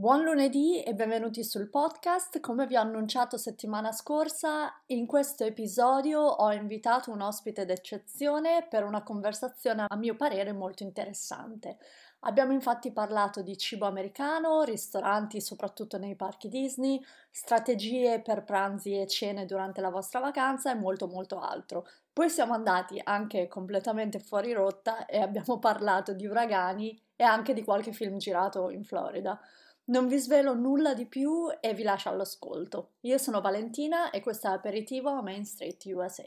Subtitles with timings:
[0.00, 2.40] Buon lunedì e benvenuti sul podcast.
[2.40, 8.82] Come vi ho annunciato settimana scorsa, in questo episodio ho invitato un ospite d'eccezione per
[8.82, 11.76] una conversazione a mio parere molto interessante.
[12.20, 16.98] Abbiamo infatti parlato di cibo americano, ristoranti soprattutto nei parchi Disney,
[17.30, 21.86] strategie per pranzi e cene durante la vostra vacanza e molto molto altro.
[22.10, 27.62] Poi siamo andati anche completamente fuori rotta e abbiamo parlato di uragani e anche di
[27.62, 29.38] qualche film girato in Florida.
[29.90, 32.90] Non vi svelo nulla di più e vi lascio all'ascolto.
[33.00, 36.22] Io sono Valentina e questo è Aperitivo a Main Street USA.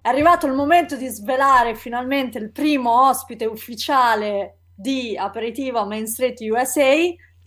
[0.00, 6.40] È arrivato il momento di svelare finalmente il primo ospite ufficiale di aperitivo Main Street
[6.40, 6.94] USA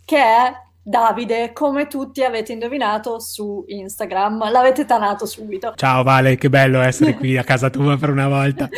[0.05, 0.54] che è
[0.88, 4.49] Davide, come tutti avete indovinato su Instagram.
[4.49, 5.74] L'avete tanato subito.
[5.76, 8.70] Ciao Vale, che bello essere qui a casa tua per una volta.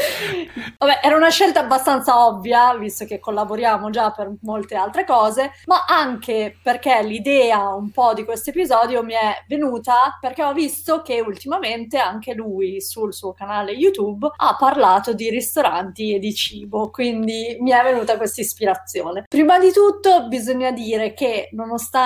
[0.80, 5.86] Vabbè, era una scelta abbastanza ovvia, visto che collaboriamo già per molte altre cose, ma
[5.88, 11.20] anche perché l'idea un po' di questo episodio mi è venuta perché ho visto che
[11.20, 17.56] ultimamente anche lui sul suo canale YouTube ha parlato di ristoranti e di cibo, quindi
[17.60, 19.26] mi è venuta questa ispirazione.
[19.28, 21.98] Prima di tutto bisogna dire che nonostante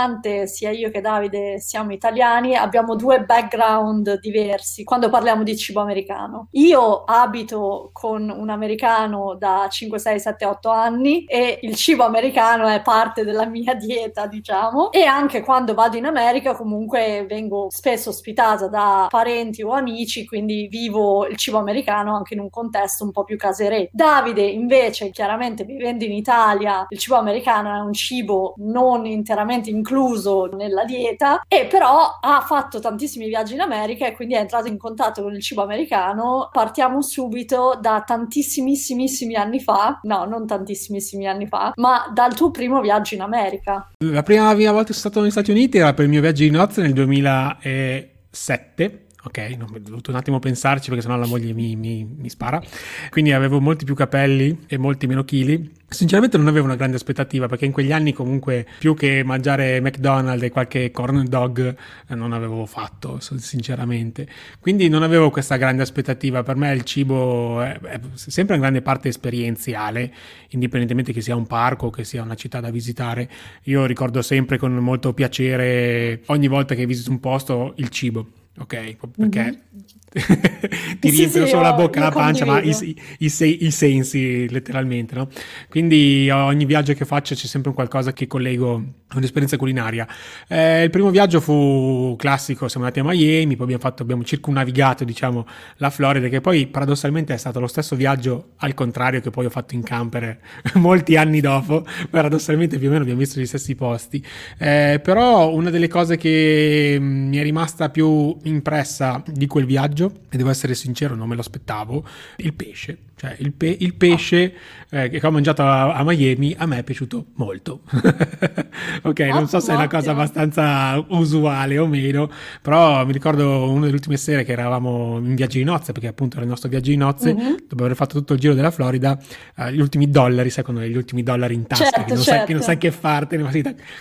[0.46, 6.48] sia io che Davide siamo italiani, abbiamo due background diversi quando parliamo di cibo americano.
[6.52, 12.68] Io abito con un americano da 5, 6, 7, 8 anni e il cibo americano
[12.68, 14.92] è parte della mia dieta, diciamo.
[14.92, 20.68] E anche quando vado in America comunque vengo spesso ospitata da parenti o amici, quindi
[20.68, 23.90] vivo il cibo americano anche in un contesto un po' più caseretto.
[23.94, 30.50] Davide invece, chiaramente vivendo in Italia, il cibo americano è un cibo non interamente incluso
[30.54, 34.78] nella dieta e però ha fatto tantissimi viaggi in America e quindi è entrato in
[34.78, 36.48] contatto con il cibo americano.
[36.52, 42.80] Partiamo subito da tantissimissimissimi anni fa, no, non tantissimissimi anni fa, ma dal tuo primo
[42.80, 43.90] viaggio in America.
[43.98, 46.50] La prima volta che sono stato negli Stati Uniti era per il mio viaggio di
[46.50, 51.76] nozze nel 2007 ok, non, ho dovuto un attimo pensarci perché sennò la moglie mi,
[51.76, 52.62] mi, mi, spara.
[53.10, 55.72] Quindi avevo molti più capelli e molti meno chili.
[55.88, 60.44] Sinceramente non avevo una grande aspettativa perché in quegli anni comunque più che mangiare McDonald's
[60.44, 61.76] e qualche corn dog
[62.08, 64.28] eh, non avevo fatto, sinceramente.
[64.60, 66.44] Quindi non avevo questa grande aspettativa.
[66.44, 70.14] Per me il cibo è, è sempre una grande parte esperienziale,
[70.50, 73.30] indipendentemente che sia un parco o che sia una città da visitare.
[73.64, 78.96] Io ricordo sempre con molto piacere ogni volta che visito un posto il cibo ok?
[79.16, 79.82] Perché mm-hmm.
[81.00, 84.48] ti riempiono sì, solo la bocca e la pancia, ma i, i, i, i, sensi
[84.50, 85.28] letteralmente, no?
[85.70, 90.08] Quindi ogni viaggio che faccio c'è sempre un qualcosa che collego a un'esperienza culinaria.
[90.48, 95.04] Eh, il primo viaggio fu classico, siamo andati a Miami, poi abbiamo, fatto, abbiamo circunnavigato,
[95.04, 95.46] diciamo,
[95.78, 99.50] la Florida, che poi paradossalmente è stato lo stesso viaggio al contrario che poi ho
[99.50, 100.40] fatto in camper
[100.76, 104.24] molti anni dopo, paradossalmente più o meno abbiamo visto gli stessi posti.
[104.58, 110.03] Eh, però una delle cose che mm, mi è rimasta più impressa di quel viaggio,
[110.30, 112.06] e devo essere sincero, non me lo aspettavo,
[112.38, 112.98] il pesce.
[113.16, 114.54] Cioè il, pe- il pesce
[114.90, 117.82] eh, che ho mangiato a-, a, Miami a me è piaciuto molto.
[119.04, 122.30] ok, non so se è una cosa abbastanza usuale o meno,
[122.62, 126.36] però mi ricordo una delle ultime sere che eravamo in viaggio di nozze, perché appunto
[126.36, 127.54] era il nostro viaggio di nozze, mm-hmm.
[127.70, 129.18] dopo aver fatto tutto il giro della Florida,
[129.56, 132.38] eh, gli ultimi dollari, sai quando gli ultimi dollari in tasca, certo, che, non certo.
[132.38, 133.52] sai, che non sai che fartene, ma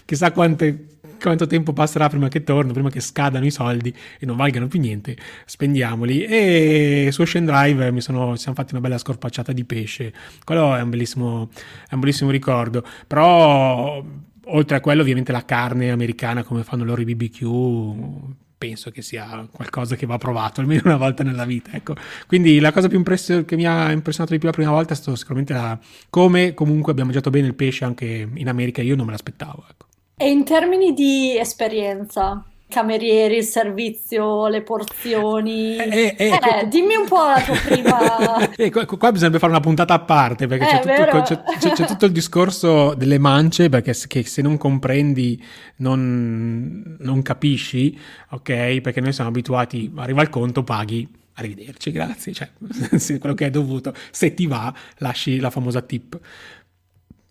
[0.04, 0.86] chissà quante
[1.22, 4.80] quanto tempo passerà prima che torno, prima che scadano i soldi e non valgano più
[4.80, 5.16] niente,
[5.46, 6.24] spendiamoli.
[6.24, 10.12] E su Ocean Drive mi sono, siamo fatti una bella scorpacciata di pesce,
[10.44, 11.48] quello è un bellissimo,
[11.88, 14.04] è un bellissimo ricordo, però
[14.46, 19.44] oltre a quello ovviamente la carne americana come fanno loro i BBQ penso che sia
[19.50, 21.72] qualcosa che va provato almeno una volta nella vita.
[21.72, 21.96] Ecco.
[22.28, 24.96] Quindi la cosa più impress- che mi ha impressionato di più la prima volta è
[24.96, 25.76] stato sicuramente la,
[26.08, 29.64] come comunque abbiamo mangiato bene il pesce anche in America, io non me l'aspettavo.
[29.68, 29.86] Ecco.
[30.22, 35.76] E in termini di esperienza, camerieri, il servizio, le porzioni.
[35.76, 36.28] Eh, eh, eh,
[36.60, 38.54] eh dimmi un po' la tua prima.
[38.54, 42.06] eh, qua, bisognerebbe fare una puntata a parte perché c'è tutto, c'è, c'è, c'è, tutto,
[42.06, 45.44] il discorso delle mance perché se, se non comprendi
[45.78, 47.98] non, non, capisci,
[48.30, 48.80] ok?
[48.80, 51.20] Perché noi siamo abituati, arriva il conto, paghi.
[51.34, 52.32] Arrivederci, grazie.
[52.32, 52.48] Cioè,
[53.18, 53.92] quello che è dovuto.
[54.12, 56.16] Se ti va, lasci la famosa tip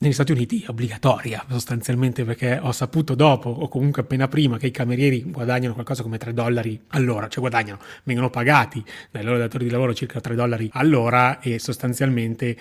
[0.01, 4.68] negli Stati Uniti è obbligatoria sostanzialmente perché ho saputo dopo o comunque appena prima che
[4.68, 9.65] i camerieri guadagnano qualcosa come 3 dollari all'ora, cioè guadagnano, vengono pagati dai loro datori
[9.65, 12.57] di lavoro circa 3 dollari all'ora e sostanzialmente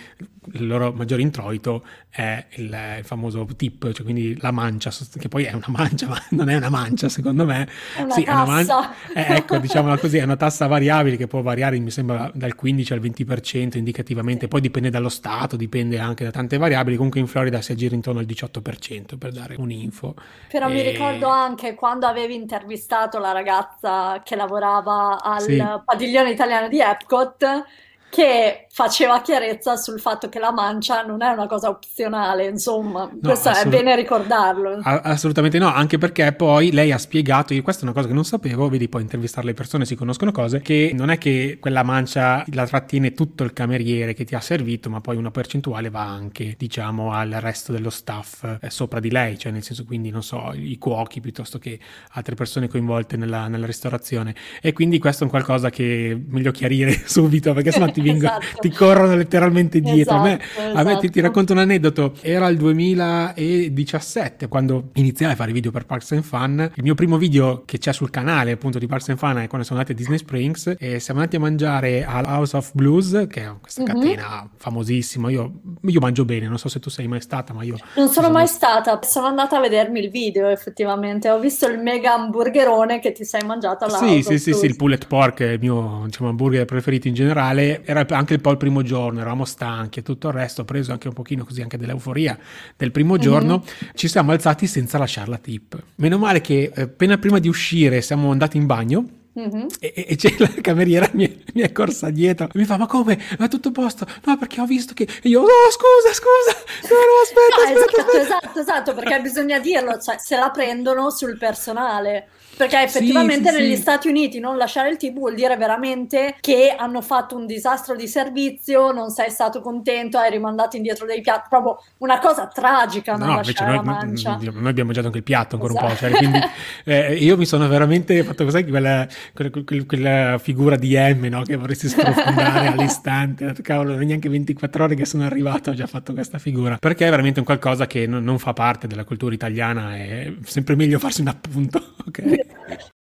[0.53, 5.45] il loro maggiore introito è il, il famoso tip, cioè quindi la mancia, che poi
[5.45, 7.69] è una mancia, ma non è una mancia secondo me.
[7.97, 8.33] È una sì, tassa.
[8.33, 11.91] È una man- eh, ecco, diciamola così, è una tassa variabile che può variare, mi
[11.91, 16.97] sembra, dal 15 al 20% indicativamente, poi dipende dallo Stato, dipende anche da tante variabili,
[16.97, 20.15] comunque in Florida si aggira intorno al 18% per dare un'info.
[20.49, 20.73] Però e...
[20.73, 25.65] mi ricordo anche quando avevi intervistato la ragazza che lavorava al sì.
[25.85, 27.65] padiglione italiano di Epcot
[28.11, 33.19] che faceva chiarezza sul fatto che la mancia non è una cosa opzionale, insomma, no,
[33.23, 34.81] questo assolut- è bene ricordarlo.
[34.83, 38.15] A- assolutamente no, anche perché poi lei ha spiegato, io questa è una cosa che
[38.15, 41.85] non sapevo, vedi poi intervistare le persone si conoscono cose, che non è che quella
[41.85, 46.07] mancia la trattiene tutto il cameriere che ti ha servito, ma poi una percentuale va
[46.07, 50.23] anche, diciamo, al resto dello staff eh, sopra di lei, cioè nel senso quindi, non
[50.23, 51.79] so, i cuochi piuttosto che
[52.13, 54.35] altre persone coinvolte nella, nella ristorazione.
[54.61, 58.27] E quindi questo è un qualcosa che meglio chiarire subito, perché sennò ti ti, vengo,
[58.27, 58.59] esatto.
[58.61, 60.01] ti corrono letteralmente dietro.
[60.01, 60.79] Esatto, a me, esatto.
[60.79, 61.21] a me ti, ti, esatto.
[61.21, 62.15] racconto un aneddoto.
[62.21, 66.71] Era il 2017 quando iniziai a fare video per Parks and Fun.
[66.75, 69.67] Il mio primo video che c'è sul canale appunto di Parks and Fun è quando
[69.67, 73.43] sono andati a Disney Springs e siamo andati a mangiare al House of Blues, che
[73.43, 74.01] è questa mm-hmm.
[74.01, 75.31] catena famosissima.
[75.31, 77.77] Io, io, mangio bene, non so se tu sei mai stata, ma io...
[77.95, 81.31] Non sono, sono mai stata, sono andata a vedermi il video effettivamente.
[81.31, 84.77] Ho visto il mega hamburgerone che ti sei mangiato alla Sì, sì, sì, sì, il
[84.77, 88.57] pulled pork è il mio diciamo, hamburger preferito in generale era anche un po' il
[88.57, 91.77] primo giorno, eravamo stanchi e tutto il resto, ho preso anche un pochino così anche
[91.77, 92.39] dell'euforia
[92.77, 93.21] del primo mhm.
[93.21, 93.91] giorno, mm-hmm.
[93.95, 95.81] ci siamo alzati senza lasciare la tip.
[95.97, 99.05] Meno male che eh, appena prima di uscire siamo andati in bagno
[99.39, 99.67] Mm-hmm.
[99.79, 103.47] E, e, c'è la cameriera mi, mi, è corsa dietro mi fa ma come ma
[103.47, 106.59] tutto a posto no perché ho visto che io oh scusa scusa
[106.93, 108.23] no, no aspetta, no, aspetta, esatto, aspetta.
[108.23, 113.63] esatto esatto perché bisogna dirlo cioè, se la prendono sul personale perché effettivamente sì, sì,
[113.63, 113.81] negli sì.
[113.81, 118.07] Stati Uniti non lasciare il tip vuol dire veramente che hanno fatto un disastro di
[118.07, 123.29] servizio, non sei stato contento, hai rimandato indietro dei piatti, proprio una cosa tragica non
[123.29, 124.37] no, lasciare noi, la mancia.
[124.37, 125.87] Noi, noi abbiamo mangiato anche il piatto ancora esatto.
[125.87, 126.41] un po', cioè, quindi
[126.85, 129.51] eh, io mi sono veramente fatto cos'è quella, quella,
[129.87, 131.43] quella, figura di M no?
[131.43, 136.13] che vorresti sprofondare all'istante, cavolo, non neanche 24 ore che sono arrivato ho già fatto
[136.13, 139.97] questa figura, perché è veramente un qualcosa che non, non fa parte della cultura italiana,
[139.97, 142.50] è sempre meglio farsi un appunto, ok?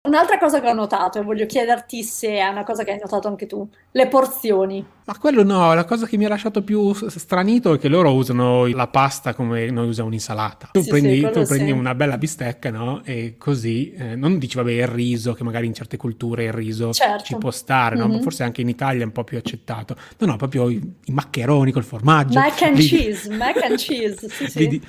[0.01, 3.27] Un'altra cosa che ho notato e voglio chiederti se è una cosa che hai notato
[3.27, 4.83] anche tu, le porzioni.
[5.05, 8.65] Ma quello no, la cosa che mi ha lasciato più stranito è che loro usano
[8.67, 10.69] la pasta come noi usiamo un'insalata.
[10.71, 11.71] Tu sì, prendi, sì, tu prendi sì.
[11.71, 13.01] una bella bistecca, no?
[13.03, 16.93] E così, eh, non dici vabbè il riso, che magari in certe culture il riso
[16.93, 17.25] certo.
[17.25, 18.07] ci può stare, no?
[18.07, 18.21] Mm-hmm.
[18.21, 19.95] Forse anche in Italia è un po' più accettato.
[20.19, 20.75] No, no, proprio i,
[21.05, 22.39] i maccheroni col formaggio.
[22.39, 24.69] Mac and lì, cheese, mac and cheese, sì, sì.
[24.69, 24.81] Lì,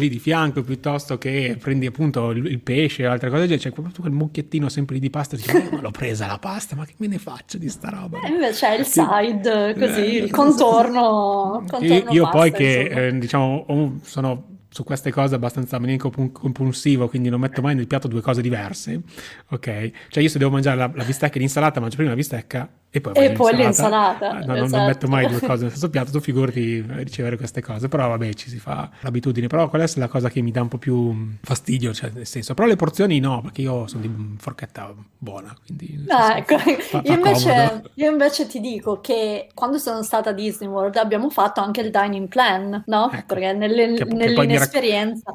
[0.00, 3.94] lì, di fianco piuttosto che prendi appunto il, il pesce o altre cose, c'è proprio
[4.00, 7.18] quel mucchiettino sempre di pasta, dici, oh, l'ho presa la pasta, ma che me ne
[7.18, 8.20] faccio di sta roba?
[8.20, 11.64] E invece è il side così, eh, il contorno.
[11.68, 17.30] contorno io, io poi che eh, diciamo sono su queste cose abbastanza maniaco compulsivo, quindi
[17.30, 19.00] non metto mai nel piatto due cose diverse,
[19.48, 19.90] ok?
[20.10, 23.00] Cioè io se devo mangiare la, la bistecca e l'insalata, mangio prima la bistecca e
[23.00, 24.30] poi, e poi l'insalata.
[24.30, 24.76] Ah, no, esatto.
[24.76, 28.32] non, metto mai due cose nello stesso piatto, tu figurati ricevere queste cose, però vabbè
[28.32, 31.36] ci si fa l'abitudine, però qual è la cosa che mi dà un po' più
[31.42, 36.06] fastidio, cioè nel senso, però le porzioni no, perché io sono di forchetta buona, quindi...
[36.08, 36.56] Ah, ecco.
[36.56, 41.28] fa, io, invece, io, invece, ti dico che quando sono stata a Disney World abbiamo
[41.28, 43.10] fatto anche il dining plan, no?
[43.12, 43.34] Ecco.
[43.34, 44.64] Perché nelle, che, nell'inesperienza...
[44.64, 44.65] Che,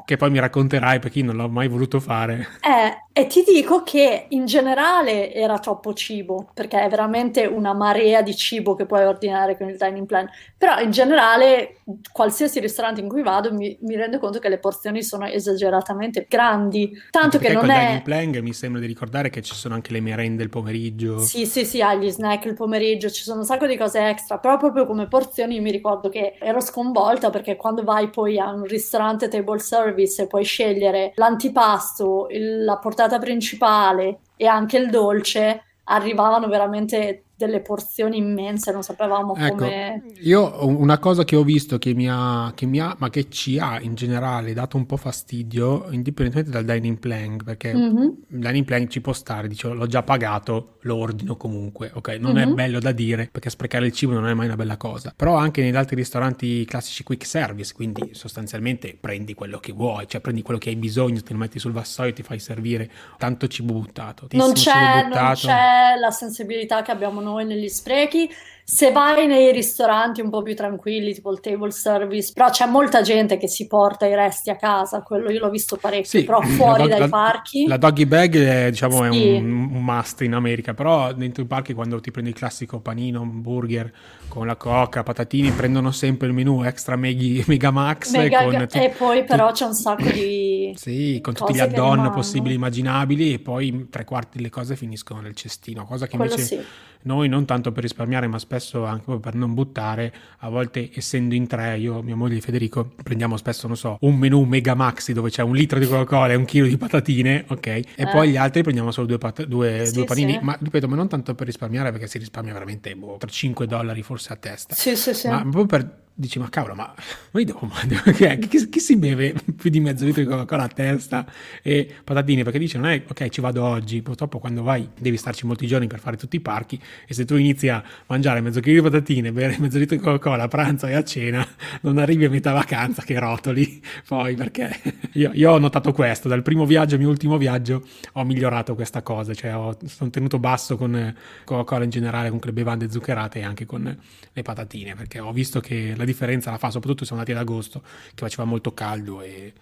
[0.04, 2.46] che poi mi racconterai perché io non l'ho mai voluto fare.
[2.60, 8.22] Eh, e ti dico che in generale era troppo cibo, perché è veramente una marea
[8.22, 10.26] di cibo che puoi ordinare con il dining plan,
[10.56, 15.02] però in generale qualsiasi ristorante in cui vado mi, mi rendo conto che le porzioni
[15.02, 18.00] sono esageratamente grandi, tanto che non è...
[18.00, 21.18] dining plan mi sembra di ricordare che ci sono anche le merende il pomeriggio.
[21.18, 24.38] Sì, sì, sì, hai gli snack il pomeriggio, ci sono un sacco di cose extra,
[24.38, 28.64] però proprio come porzioni mi ricordo che ero sconvolta perché quando vai poi a un
[28.64, 35.64] ristorante table service e puoi scegliere l'antipasto, il, la portata principale e anche il dolce,
[35.84, 40.02] arrivavano veramente delle porzioni immense, non sapevamo ecco, come...
[40.20, 43.58] Io una cosa che ho visto che mi, ha, che mi ha, ma che ci
[43.58, 48.02] ha in generale dato un po' fastidio, indipendentemente dal dining plan, perché mm-hmm.
[48.02, 52.16] il dining plan ci può stare, dicevo, l'ho già pagato, lo ordino comunque, ok?
[52.20, 52.50] Non mm-hmm.
[52.50, 55.34] è bello da dire, perché sprecare il cibo non è mai una bella cosa, però
[55.36, 60.42] anche negli altri ristoranti classici quick service, quindi sostanzialmente prendi quello che vuoi, cioè prendi
[60.42, 64.28] quello che hai bisogno, te lo metti sul vassoio, ti fai servire tanto cibo buttato.
[64.32, 65.24] Non c'è, buttato.
[65.24, 68.28] non c'è la sensibilità che abbiamo noi negli sprechi
[68.64, 73.02] se vai nei ristoranti un po' più tranquilli, tipo il table service, però c'è molta
[73.02, 76.40] gente che si porta i resti a casa, quello io l'ho visto parecchio, sì, però
[76.40, 77.66] fuori dog, dai la, parchi.
[77.66, 79.02] La doggy bag è, diciamo, sì.
[79.02, 82.78] è un, un, must in America, però dentro i parchi quando ti prendi il classico
[82.80, 83.92] panino, un burger
[84.32, 88.16] con la coca, patatini, prendono sempre il menù extra meghi, mega max.
[88.16, 90.72] Mega, con, e poi però c'è un sacco di...
[90.74, 95.20] sì, con tutti gli add-on possibili e immaginabili e poi tre quarti delle cose finiscono
[95.20, 96.56] nel cestino, cosa che quello invece...
[96.56, 96.64] Sì
[97.02, 101.46] noi non tanto per risparmiare, ma spesso anche per non buttare, a volte essendo in
[101.46, 105.30] tre, io, mia moglie e Federico, prendiamo spesso, non so, un menù mega maxi dove
[105.30, 107.66] c'è un litro di Coca-Cola e un chilo di patatine, ok?
[107.66, 108.08] E eh.
[108.08, 110.38] poi gli altri prendiamo solo due, pat- due, sì, due panini, sì.
[110.42, 114.02] ma ripeto, ma non tanto per risparmiare, perché si risparmia veramente boh, tra 5 dollari
[114.02, 114.74] forse a testa.
[114.74, 115.28] Sì, sì, sì.
[115.28, 116.94] Ma proprio per dici ma cavolo ma
[117.30, 117.68] noi dopo
[118.16, 121.26] chi, chi, chi, si beve più di mezzo litro di Coca-Cola a testa
[121.62, 122.42] e patatine?
[122.42, 125.86] Perché dice non è ok ci vado oggi purtroppo quando vai devi starci molti giorni
[125.86, 129.32] per fare tutti i parchi e se tu inizi a mangiare mezzo chilo di patatine
[129.32, 131.46] bere mezzo litro di Coca-Cola a pranzo e a cena
[131.80, 133.82] non arrivi a metà vacanza che rotoli.
[134.06, 134.80] Poi perché
[135.12, 139.02] io, io ho notato questo dal primo viaggio al mio ultimo viaggio ho migliorato questa
[139.02, 141.14] cosa cioè ho, sono tenuto basso con
[141.44, 143.96] Coca-Cola in generale con le bevande zuccherate e anche con
[144.32, 147.80] le patatine perché ho visto che la differenza la fa, soprattutto siamo andati ad agosto,
[147.80, 149.52] che faceva molto caldo e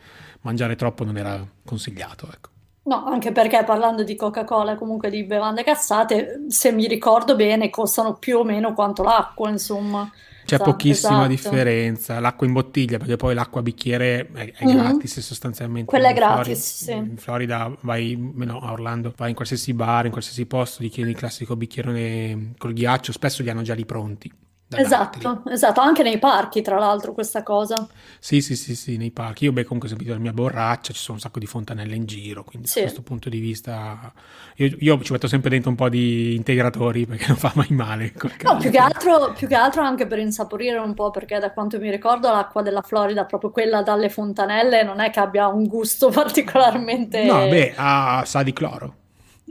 [0.43, 2.29] mangiare troppo non era consigliato.
[2.33, 2.49] Ecco.
[2.83, 8.15] No, anche perché parlando di Coca-Cola comunque di bevande cassate, se mi ricordo bene, costano
[8.15, 10.11] più o meno quanto l'acqua, insomma.
[10.45, 11.29] C'è esatto, pochissima esatto.
[11.29, 12.19] differenza.
[12.19, 14.77] L'acqua in bottiglia, perché poi l'acqua a bicchiere è, è mm-hmm.
[14.79, 15.89] gratis sostanzialmente.
[15.89, 17.11] Quella è gratis, Florida, sì.
[17.11, 21.11] In Florida vai, no, a Orlando, vai in qualsiasi bar, in qualsiasi posto, gli chiedi
[21.11, 24.33] il classico bicchierone col ghiaccio, spesso li hanno già lì pronti.
[24.77, 27.89] Esatto, esatto, anche nei parchi tra l'altro questa cosa.
[28.19, 29.45] Sì, sì, sì, sì, nei parchi.
[29.45, 32.07] Io beh comunque ho sentito la mia borraccia, ci sono un sacco di fontanelle in
[32.07, 32.77] giro, quindi sì.
[32.77, 34.13] da questo punto di vista
[34.57, 38.13] io, io, ci metto sempre dentro un po' di integratori perché non fa mai male.
[38.43, 41.79] No, più che, altro, più che altro anche per insaporire un po' perché da quanto
[41.79, 46.11] mi ricordo l'acqua della Florida, proprio quella dalle fontanelle, non è che abbia un gusto
[46.15, 47.25] particolarmente...
[47.25, 48.95] No, beh, ha, sa di cloro.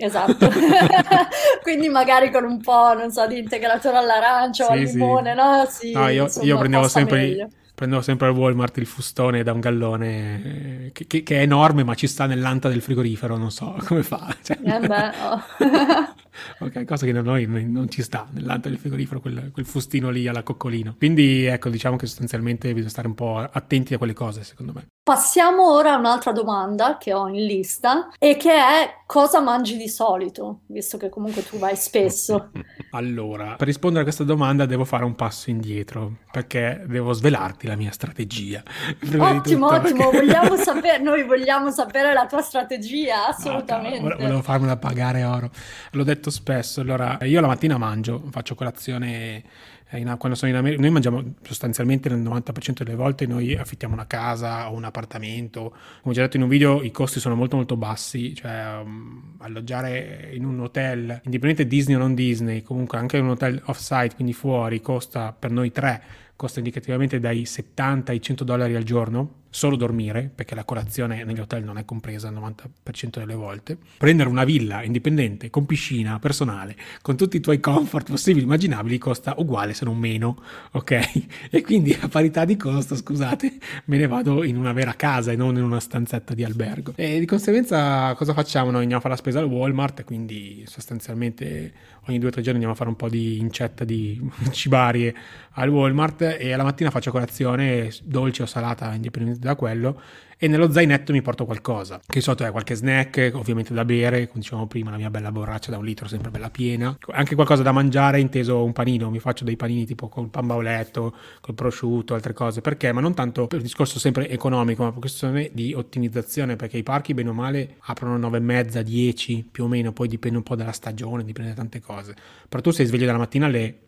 [0.01, 0.50] Esatto,
[1.62, 5.36] quindi magari con un po', non so, di integratore all'arancia sì, o al limone, sì.
[5.36, 5.65] no?
[5.68, 10.86] Sì, no, io, io prendevo sempre, prendevo sempre al Walmart il fustone da un gallone
[10.86, 14.03] eh, che, che, che, è enorme ma ci sta nell'anta del frigorifero, non so come
[14.03, 14.34] fa.
[14.41, 14.58] Cioè...
[14.63, 16.13] Eh beh, oh.
[16.60, 20.27] ok, cosa che da noi non ci sta nell'anta del frigorifero, quel, quel, fustino lì
[20.27, 20.96] alla coccolino.
[20.98, 24.88] Quindi ecco, diciamo che sostanzialmente bisogna stare un po' attenti a quelle cose, secondo me.
[25.03, 29.89] Passiamo ora a un'altra domanda che ho in lista e che è cosa mangi di
[29.89, 32.51] solito, visto che comunque tu vai spesso.
[32.91, 37.75] allora, per rispondere a questa domanda devo fare un passo indietro perché devo svelarti la
[37.75, 38.62] mia strategia.
[39.17, 40.03] Ottimo, ottimo, perché...
[40.15, 44.01] vogliamo sapere, noi vogliamo sapere la tua strategia, assolutamente.
[44.01, 45.50] No, no, volevo farmela pagare oro.
[45.91, 49.43] L'ho detto spesso, allora io la mattina mangio, faccio colazione
[49.91, 54.05] in, quando sono in America, noi mangiamo sostanzialmente nel 90% delle volte, noi affittiamo una
[54.05, 57.75] casa o un appartamento, come già detto in un video i costi sono molto molto
[57.75, 63.29] bassi, cioè um, alloggiare in un hotel, indipendente Disney o non Disney, comunque anche un
[63.29, 66.01] hotel off-site, quindi fuori, costa per noi tre
[66.36, 71.39] costa indicativamente dai 70 ai 100 dollari al giorno, solo dormire, perché la colazione negli
[71.39, 73.77] hotel non è compresa il 90% delle volte.
[73.98, 78.98] Prendere una villa indipendente, con piscina personale, con tutti i tuoi comfort possibili e immaginabili,
[78.98, 80.41] costa uguale se non meno,
[80.72, 81.38] ok?
[81.51, 85.36] E quindi a parità di costo, scusate, me ne vado in una vera casa e
[85.36, 86.94] non in una stanzetta di albergo.
[86.96, 88.70] E di conseguenza cosa facciamo?
[88.70, 91.74] Noi andiamo a fare la spesa al Walmart, quindi sostanzialmente
[92.08, 95.15] ogni due o tre giorni andiamo a fare un po' di incetta di cibarie
[95.59, 100.01] al Walmart e alla mattina faccio colazione dolce o salata indipendente da quello
[100.41, 104.27] e nello zainetto mi porto qualcosa, che di solito è qualche snack, ovviamente da bere,
[104.27, 107.61] come dicevamo prima, la mia bella borraccia da un litro, sempre bella piena, anche qualcosa
[107.61, 112.13] da mangiare, inteso un panino, mi faccio dei panini tipo col pan bauletto, col prosciutto,
[112.13, 112.93] altre cose, perché?
[112.93, 116.83] Ma non tanto per il discorso sempre economico, ma per questione di ottimizzazione, perché i
[116.83, 120.43] parchi bene o male aprono 9 e mezza, 10 più o meno, poi dipende un
[120.43, 122.15] po' dalla stagione, dipende da tante cose,
[122.47, 123.79] però tu sei sveglio dalla mattina alle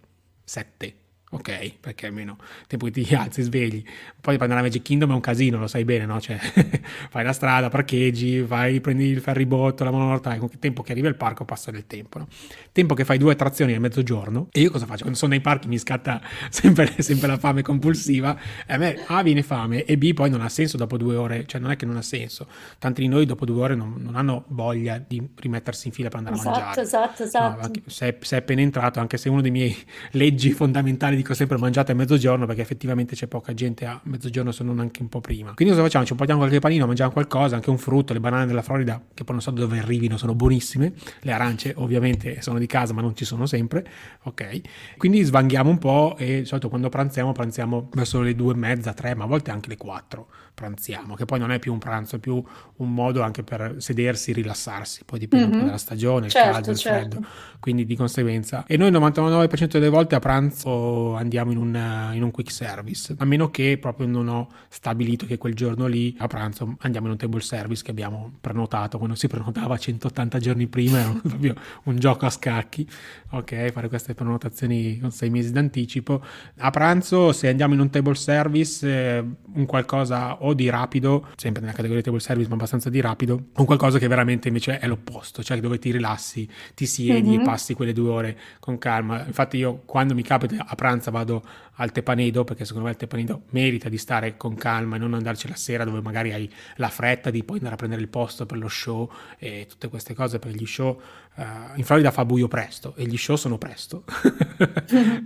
[0.43, 0.95] 7
[1.33, 3.83] ok, perché almeno il tempo che ti alzi, svegli.
[4.19, 6.19] Poi per andare a Magic Kingdom è un casino, lo sai bene, no?
[6.19, 6.37] Cioè,
[7.09, 11.07] fai la strada, parcheggi, vai, prendi il ferribotto, la monorail, con il tempo che arriva
[11.07, 12.27] al parco passa del tempo, no?
[12.71, 14.99] Tempo che fai due attrazioni a mezzogiorno e io cosa faccio?
[14.99, 19.23] Quando sono nei parchi mi scatta sempre, sempre la fame compulsiva e a me A
[19.23, 21.85] viene fame e B poi non ha senso dopo due ore, cioè non è che
[21.85, 22.47] non ha senso.
[22.77, 26.17] Tanti di noi dopo due ore non, non hanno voglia di rimettersi in fila per
[26.19, 26.81] andare esatto, a mangiare.
[26.81, 27.79] Esatto, esatto, esatto.
[27.79, 29.75] No, se, se è appena entrato, anche se uno dei miei
[30.11, 34.63] leggi fondamentali dico sempre mangiate a mezzogiorno perché effettivamente c'è poca gente a mezzogiorno se
[34.63, 35.53] non anche un po' prima.
[35.53, 36.05] Quindi cosa facciamo?
[36.05, 39.35] Ci portiamo qualche panino, mangiamo qualcosa, anche un frutto, le banane della Florida che poi
[39.35, 43.25] non so dove arrivino, sono buonissime, le arance ovviamente sono di casa ma non ci
[43.25, 43.85] sono sempre,
[44.23, 44.61] ok?
[44.97, 48.93] Quindi svanghiamo un po' e di solito quando pranziamo pranziamo verso le due e mezza,
[48.93, 52.17] tre, ma a volte anche le quattro pranziamo, che poi non è più un pranzo,
[52.17, 52.43] è più
[52.77, 55.65] un modo anche per sedersi, rilassarsi, poi dipende mm-hmm.
[55.65, 57.09] dalla stagione, il certo, caldo, il certo.
[57.09, 57.27] freddo,
[57.59, 58.65] quindi di conseguenza.
[58.67, 63.15] E noi il 99% delle volte a pranzo andiamo in un, in un, quick service,
[63.17, 67.13] a meno che proprio non ho stabilito che quel giorno lì a pranzo andiamo in
[67.13, 71.97] un table service che abbiamo prenotato, quando si prenotava 180 giorni prima era proprio un
[71.97, 72.87] gioco a scacchi,
[73.31, 76.23] ok, fare queste prenotazioni con sei mesi d'anticipo.
[76.57, 81.61] A pranzo se andiamo in un table service, eh, un qualcosa o di rapido, sempre
[81.61, 85.43] nella categoria table service, ma abbastanza di rapido, o qualcosa che veramente invece è l'opposto,
[85.43, 87.41] cioè dove ti rilassi, ti siedi mm-hmm.
[87.41, 89.23] e passi quelle due ore con calma.
[89.25, 91.43] Infatti io quando mi capita a pranzo vado
[91.81, 95.47] al Tepanedo, perché secondo me il Tepanedo merita di stare con calma e non andarci
[95.47, 98.59] la sera dove magari hai la fretta di poi andare a prendere il posto per
[98.59, 101.01] lo show e tutte queste cose, per gli show
[101.33, 104.03] Uh, in Florida fa buio presto e gli show sono presto.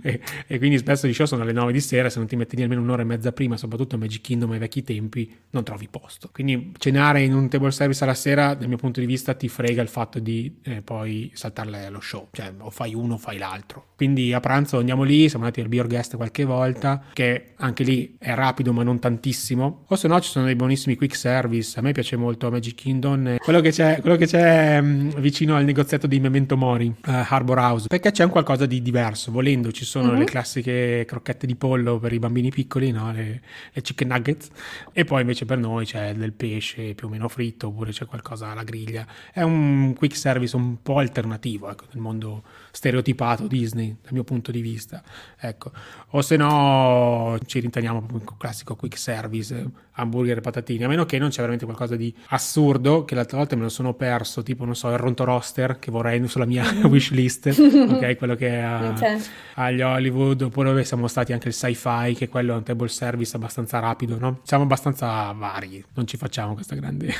[0.02, 2.56] E, e, quindi spesso gli show sono alle 9 di sera se non ti metti
[2.56, 5.88] lì almeno un'ora e mezza prima soprattutto a Magic Kingdom ai vecchi tempi non trovi
[5.88, 6.30] posto.
[6.32, 9.82] Quindi cenare in un table service alla sera dal mio punto di vista ti frega
[9.82, 12.28] il fatto di eh, poi saltare lo show.
[12.30, 13.88] Cioè o fai uno o fai l'altro.
[13.96, 18.16] Quindi a pranzo andiamo lì siamo andati al Beer Guest qualche volta che anche lì
[18.18, 21.82] è rapido ma non tantissimo o se no ci sono dei buonissimi quick service a
[21.82, 25.96] me piace molto Magic Kingdom quello che c'è, quello che c'è mh, vicino al negozio
[25.96, 29.30] pezzetto di Memento Mori, uh, Harbor House, perché c'è un qualcosa di diverso.
[29.30, 30.18] Volendo, ci sono mm-hmm.
[30.18, 33.12] le classiche crocchette di pollo per i bambini piccoli, no?
[33.12, 33.40] le,
[33.72, 34.50] le, chicken nuggets,
[34.92, 38.50] e poi invece per noi c'è del pesce più o meno fritto, oppure c'è qualcosa
[38.50, 39.06] alla griglia.
[39.32, 42.42] È un quick service un po' alternativo ecco, nel mondo
[42.76, 45.02] stereotipato Disney, dal mio punto di vista.
[45.40, 45.72] Ecco.
[46.10, 51.06] O se no ci rintaniamo proprio un classico quick service, hamburger e patatine, a meno
[51.06, 54.66] che non c'è veramente qualcosa di assurdo, che l'altra volta me lo sono perso, tipo,
[54.66, 58.16] non so, il Ronto Roster, che vorrei sulla mia wish list, ok?
[58.16, 59.22] Quello che è a, okay.
[59.54, 63.34] agli Hollywood, oppure dove siamo stati anche il sci-fi, che quello è un table service
[63.36, 64.40] abbastanza rapido, no?
[64.42, 67.10] Siamo abbastanza vari, non ci facciamo grande,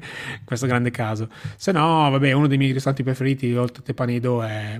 [0.44, 1.30] questo grande caso.
[1.56, 4.78] Se no, vabbè, uno dei miei ristoranti preferiti, oltre a Tepanedo, è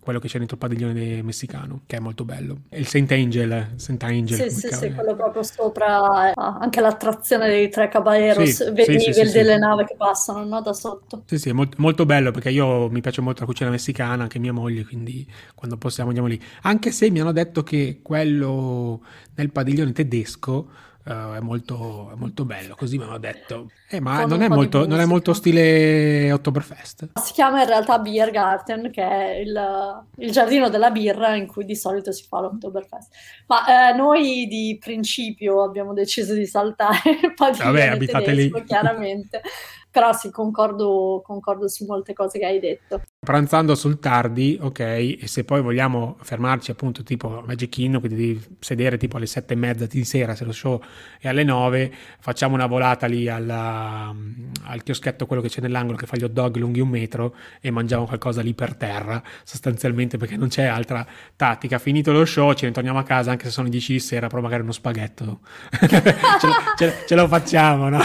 [0.00, 2.60] quello che c'è dentro il padiglione messicano, che è molto bello.
[2.68, 4.50] È il Saint Angel, Saint Angel.
[4.50, 9.12] Sì, sì, sì, quello proprio sopra, ah, anche l'attrazione dei tre caballeros, sì, vedi sì,
[9.12, 11.22] sì, delle navi che passano, no, da sotto.
[11.26, 14.38] Sì, sì, è molto, molto bello perché io mi piace molto la cucina messicana, anche
[14.38, 16.40] mia moglie, quindi quando possiamo andiamo lì.
[16.62, 19.02] Anche se mi hanno detto che quello
[19.34, 23.70] nel padiglione tedesco uh, è, molto, è, molto, bello, così mi hanno detto.
[23.88, 27.18] Eh, ma non è, molto, non è, molto, stile Oktoberfest.
[27.18, 31.64] Si chiama in realtà Beer Garden, che è il, il giardino della birra in cui
[31.64, 33.12] di solito si fa l'Oktoberfest.
[33.46, 38.64] Ma eh, noi di principio abbiamo deciso di saltare il padiglione Vabbè, abitate tedesco, lì.
[38.64, 39.40] chiaramente.
[39.90, 43.02] Però sì, concordo, concordo su molte cose che hai detto.
[43.28, 48.56] Pranzando sul tardi, ok, e se poi vogliamo fermarci appunto tipo Magic Kingdom, quindi devi
[48.58, 50.80] sedere tipo alle sette e mezza di sera se lo show
[51.20, 54.14] è alle nove, facciamo una volata lì alla,
[54.62, 57.70] al chioschetto, quello che c'è nell'angolo che fa gli hot dog lunghi un metro e
[57.70, 61.78] mangiamo qualcosa lì per terra, sostanzialmente perché non c'è altra tattica.
[61.78, 64.28] Finito lo show ce ne torniamo a casa anche se sono le 10 di sera,
[64.28, 65.40] però magari uno spaghetto
[65.86, 68.00] ce, lo, ce, ce lo facciamo, no?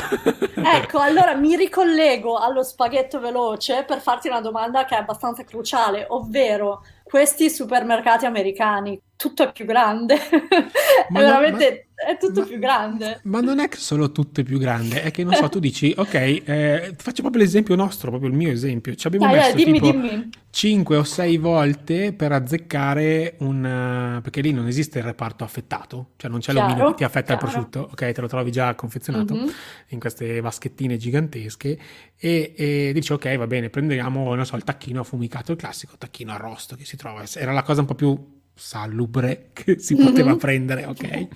[0.53, 5.12] ecco, allora mi ricollego allo spaghetto veloce per farti una domanda che è abbastanza
[5.43, 10.15] cruciale, ovvero questi supermercati americani, tutto è più grande.
[11.10, 13.19] Ma è veramente ma, è tutto ma, più grande.
[13.23, 15.93] Ma non è che solo tutto è più grande, è che non so, tu dici,
[15.95, 18.95] ok, eh, faccio proprio l'esempio nostro, proprio il mio esempio.
[18.95, 20.29] Ci abbiamo dai, messo dimmi, tipo dimmi.
[20.49, 24.19] 5 o 6 volte per azzeccare un...
[24.21, 27.35] perché lì non esiste il reparto affettato, cioè non c'è chiaro, l'omino che ti affetta
[27.35, 27.45] chiaro.
[27.45, 29.47] il prosciutto, ok, te lo trovi già confezionato mm-hmm.
[29.89, 31.79] in queste vaschettine gigantesche
[32.15, 36.31] e, e, dici, ok, va bene, prendiamo, non so, il tacchino affumicato, il classico tacchino
[36.31, 40.37] arrosto che si trova, era la cosa un po' più salubre che si poteva mm-hmm.
[40.37, 41.27] prendere, ok?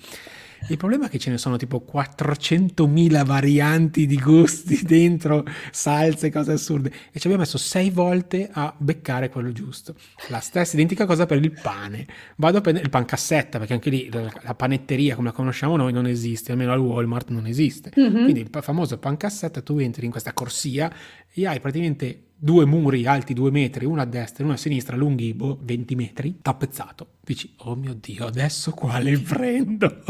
[0.68, 6.52] Il problema è che ce ne sono tipo 400.000 varianti di gusti dentro, salse, cose
[6.52, 6.88] assurde.
[6.88, 9.94] E ci abbiamo messo sei volte a beccare quello giusto.
[10.28, 12.06] La stessa identica cosa per il pane.
[12.36, 15.92] Vado a prendere il pan cassetta, perché anche lì la panetteria come la conosciamo noi
[15.92, 17.90] non esiste, almeno al Walmart non esiste.
[17.98, 18.22] Mm-hmm.
[18.24, 20.90] Quindi il famoso pan cassetta, tu entri in questa corsia
[21.32, 24.96] e hai praticamente due muri alti due metri, uno a destra e uno a sinistra,
[24.96, 27.14] lunghi boh, 20 metri, tappezzato.
[27.24, 30.02] Dici, oh mio Dio, adesso quale prendo?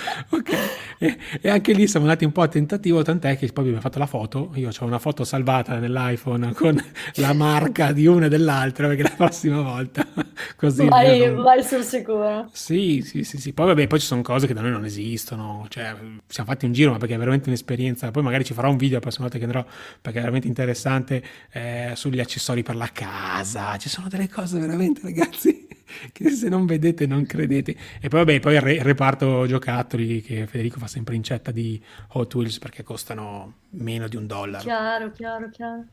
[0.30, 0.50] ok,
[0.98, 3.98] e, e, anche lì siamo andati un po' a tentativo, tant'è che poi abbiamo fatto
[3.98, 4.50] la foto.
[4.54, 6.82] Io ho una foto salvata nell'iPhone con
[7.16, 10.06] la marca di una e dell'altra, perché la prossima volta
[10.56, 10.86] così.
[10.86, 11.42] Vai, non...
[11.42, 12.48] vai sul sicuro.
[12.52, 13.52] Sì, sì, sì, sì.
[13.52, 15.66] Poi vabbè, poi ci sono cose che da noi non esistono.
[15.68, 15.94] Cioè,
[16.26, 18.10] siamo fatti un giro, ma perché è veramente un'esperienza.
[18.10, 19.64] Poi magari ci farò un video la prossima volta che andrò,
[20.00, 23.76] perché è veramente interessante eh, sugli accessori per la casa.
[23.76, 25.68] Ci sono delle cose veramente, ragazzi
[26.12, 27.76] che se non vedete non credete.
[28.00, 31.82] E poi vabbè, poi il, re, il reparto giocattoli che Federico fa sempre incetta di
[32.12, 34.62] Hot Wheels perché costano meno di un dollaro.
[34.62, 35.84] Chiaro, chiaro, chiaro.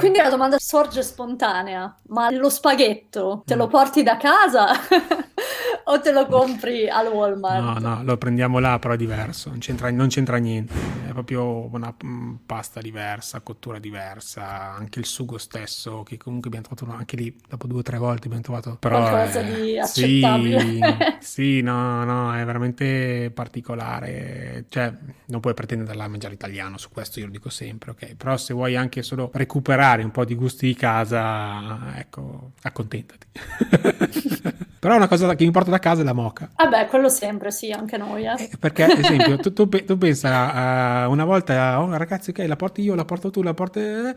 [0.00, 3.70] Quindi la domanda sorge spontanea, ma lo spaghetto te lo mm.
[3.70, 4.68] porti da casa
[5.84, 7.80] o te lo compri al Walmart?
[7.80, 10.72] No, no, lo prendiamo là, però è diverso, non c'entra, non c'entra niente,
[11.08, 16.74] è proprio una mm, pasta diversa, cottura diversa, anche il sugo stesso, che comunque abbiamo
[16.74, 18.76] trovato anche lì, dopo due o tre volte abbiamo trovato...
[18.78, 20.60] Però Qualcosa è, di accettabile.
[20.60, 20.80] Sì,
[21.58, 24.92] sì, no, no, è veramente particolare, cioè
[25.26, 28.14] non puoi pretendere da mangiare italiano, su questo io lo dico sempre, ok?
[28.14, 33.26] Però se vuoi anche solo recuperare cambiare un po' di gusti di casa, ecco, accontentati.
[34.80, 36.50] Però una cosa che mi porto da casa è la moca.
[36.56, 38.24] Vabbè, quello sempre, sì, anche noi.
[38.24, 38.44] Eh.
[38.44, 42.56] Eh, perché, ad esempio, tu, tu, tu pensa uh, una volta, oh, ragazzi, ok, la
[42.56, 43.78] porti io, la porto tu, la porto...
[43.78, 44.14] Eh.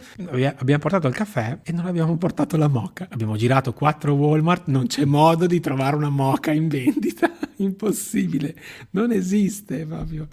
[0.55, 3.07] Abbiamo portato il caffè e non abbiamo portato la moca.
[3.09, 7.29] Abbiamo girato quattro Walmart, non c'è modo di trovare una moca in vendita.
[7.57, 8.55] Impossibile,
[8.91, 10.27] non esiste proprio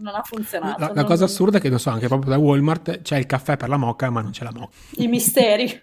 [0.00, 0.80] non ha funzionato.
[0.80, 1.04] La, la non...
[1.04, 3.76] cosa assurda è che, non so, anche proprio da Walmart c'è il caffè per la
[3.76, 4.72] moca, ma non c'è la moca.
[4.96, 5.80] I misteri.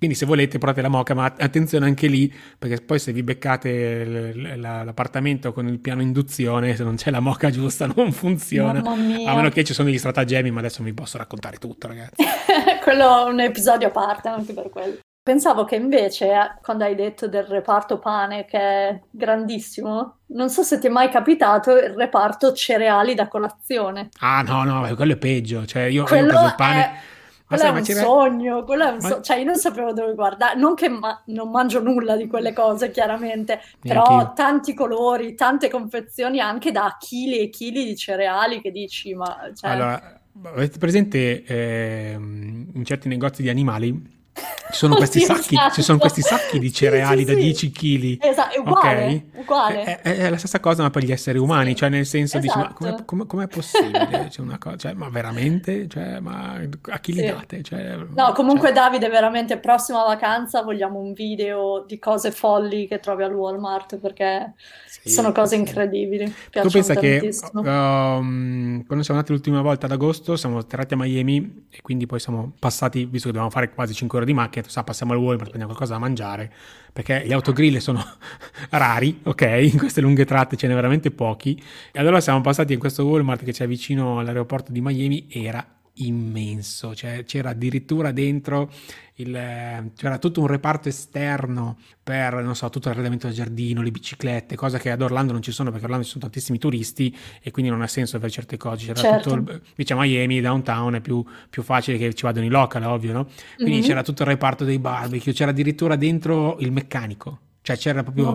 [0.00, 4.04] Quindi se volete provate la moca, ma attenzione anche lì, perché poi se vi beccate
[4.06, 8.80] l- l- l'appartamento con il piano induzione, se non c'è la moca giusta non funziona.
[8.80, 8.94] A
[9.34, 12.24] meno che ci sono degli stratagemmi, ma adesso mi posso raccontare tutto, ragazzi.
[12.82, 15.00] quello è un episodio a parte, anche per quello.
[15.22, 20.62] Pensavo che invece, eh, quando hai detto del reparto pane, che è grandissimo, non so
[20.62, 24.08] se ti è mai capitato il reparto cereali da colazione.
[24.20, 25.66] Ah, no, no, quello è peggio.
[25.66, 26.80] Cioè, io, quello ho preso il pane.
[26.80, 26.92] È...
[27.44, 28.00] Quello sai, è un c'era...
[28.00, 29.08] sogno, quello è un ma...
[29.08, 29.20] so...
[29.20, 31.20] cioè io non sapevo dove guardare, non che ma...
[31.26, 37.40] non mangio nulla di quelle cose chiaramente, però tanti colori, tante confezioni anche da chili
[37.40, 39.50] e chili di cereali che dici ma...
[39.52, 39.68] Cioè...
[39.68, 44.18] Allora, avete presente eh, in certi negozi di animali
[44.70, 45.74] ci sono, questi sacchi, esatto.
[45.74, 48.24] ci sono questi sacchi di cereali sì, sì, da 10 kg.
[48.24, 49.04] Esatto, è uguale.
[49.04, 49.30] Okay?
[49.34, 49.82] uguale.
[49.84, 52.46] È, è, è, la stessa cosa, ma per gli esseri umani, cioè nel senso esatto.
[52.46, 53.04] dici, ma esatto.
[53.04, 54.28] com'è, com'è, com'è possibile?
[54.30, 55.88] C'è una cosa, cioè, ma veramente?
[55.88, 57.62] Cioè, ma a chi li date?
[57.62, 58.76] Cioè, no, comunque cioè...
[58.76, 64.54] Davide, veramente, prossima vacanza vogliamo un video di cose folli che trovi al Walmart, perché
[65.04, 66.32] sono cose incredibili.
[66.50, 67.62] Tu pensa tantissimo.
[67.62, 72.06] che um, quando siamo andati l'ultima volta ad agosto, siamo atterrati a Miami e quindi
[72.06, 75.18] poi siamo passati, visto che dovevamo fare quasi 5 ore di macchina, sa, passiamo al
[75.18, 76.52] Walmart, prendiamo qualcosa da mangiare,
[76.92, 78.04] perché gli autogrill sono
[78.70, 79.42] rari, ok?
[79.72, 81.60] In queste lunghe tratte ce n'è veramente pochi.
[81.92, 85.64] E allora siamo passati in questo Walmart che c'è vicino all'aeroporto di Miami, era
[86.06, 88.70] immenso, cioè c'era addirittura dentro
[89.16, 94.56] il, c'era tutto un reparto esterno per, non so, tutto l'arredamento del giardino, le biciclette,
[94.56, 97.50] cosa che ad Orlando non ci sono perché a Orlando ci sono tantissimi turisti e
[97.50, 98.86] quindi non ha senso avere certe cose.
[98.86, 99.36] C'era certo.
[99.36, 103.12] tutto, il, a Miami, downtown, è più, più, facile che ci vadano i local, ovvio,
[103.12, 103.28] no?
[103.56, 103.82] Quindi mm-hmm.
[103.82, 107.40] c'era tutto il reparto dei barbecue, c'era addirittura dentro il meccanico.
[107.62, 108.34] Cioè c'era proprio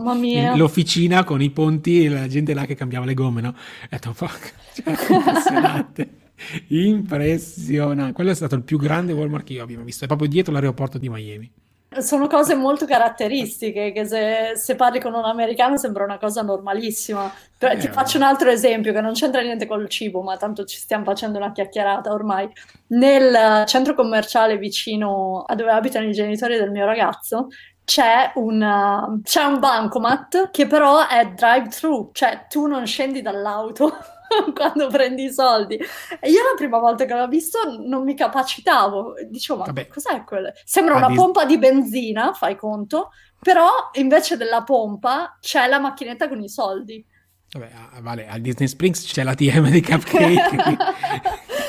[0.56, 3.50] l'officina con i ponti e la gente là che cambiava le gomme, no?
[3.50, 6.25] Ho detto, fuck, cioè, impressionante.
[6.70, 8.14] Impressionante.
[8.14, 10.04] Quello è stato il più grande Walmart che io abbia visto.
[10.04, 11.52] È proprio dietro l'aeroporto di Miami.
[11.98, 17.32] Sono cose molto caratteristiche che se, se parli con un americano sembra una cosa normalissima.
[17.58, 20.78] Eh, ti faccio un altro esempio che non c'entra niente col cibo, ma tanto ci
[20.78, 22.50] stiamo facendo una chiacchierata ormai.
[22.88, 27.48] Nel centro commerciale vicino a dove abitano i genitori del mio ragazzo
[27.86, 33.96] c'è un, c'è un bancomat che però è drive-thru, cioè tu non scendi dall'auto
[34.54, 35.76] quando prendi i soldi.
[35.76, 39.16] E io la prima volta che l'ho visto non mi capacitavo.
[39.30, 39.88] Dicevo, ma Vabbè.
[39.88, 40.52] cos'è quello?
[40.64, 46.28] Sembra una dis- pompa di benzina, fai conto, però invece della pompa c'è la macchinetta
[46.28, 47.06] con i soldi.
[47.52, 50.78] Vabbè, vale, al Disney Springs c'è la TM dei cupcake.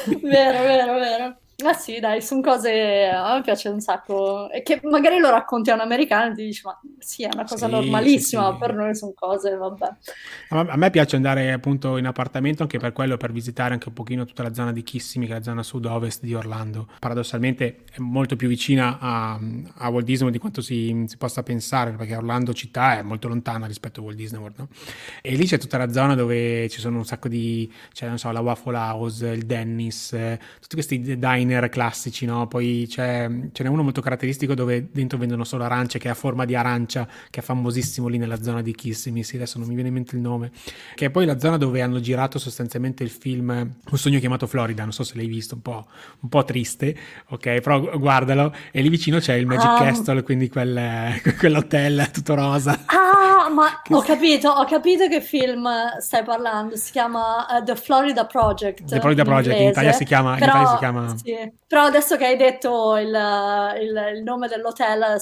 [0.22, 1.36] vero, vero, vero.
[1.64, 4.50] Ah sì, dai, sono cose a me piace un sacco.
[4.50, 7.44] E che magari lo racconti a un americano e ti dici, ma sì, è una
[7.44, 9.88] cosa sì, normalissima, sì, per noi sono cose, vabbè.
[10.50, 14.26] A me piace andare appunto in appartamento anche per quello, per visitare anche un pochino
[14.26, 16.88] tutta la zona di Kissimmee, che è la zona sud-ovest di Orlando.
[16.98, 19.40] Paradossalmente è molto più vicina a,
[19.76, 23.64] a Walt Disney di quanto si, si, possa pensare, perché Orlando città è molto lontana
[23.64, 24.68] rispetto a Walt Disney World, no?
[25.22, 28.30] E lì c'è tutta la zona dove ci sono un sacco di, c'è, non so,
[28.30, 32.46] la Waffle House, il Dennis, eh, tutti questi diner diner classici, no?
[32.46, 36.14] Poi c'è, ce n'è uno molto caratteristico dove dentro vendono solo arance, che è a
[36.14, 39.88] forma di arancia, che è famosissimo lì nella zona di Kissimmee, adesso non mi viene
[39.88, 40.50] in mente il nome,
[40.94, 44.82] che è poi la zona dove hanno girato sostanzialmente il film Un sogno chiamato Florida,
[44.82, 45.86] non so se l'hai visto, un po',
[46.20, 46.96] un po triste,
[47.28, 47.60] ok?
[47.60, 52.84] Però guardalo, e lì vicino c'è il Magic um, Castle, quindi quel, quell'hotel tutto rosa.
[52.86, 58.26] Ah, ma ho capito, ho capito che film stai parlando, si chiama uh, The Florida
[58.26, 58.84] Project.
[58.84, 60.36] The Florida Project, in Italia si chiama...
[60.36, 61.16] Però, Italia si chiama...
[61.16, 61.35] Sì.
[61.66, 65.16] Però adesso che hai detto il, il, il nome dell'hotel,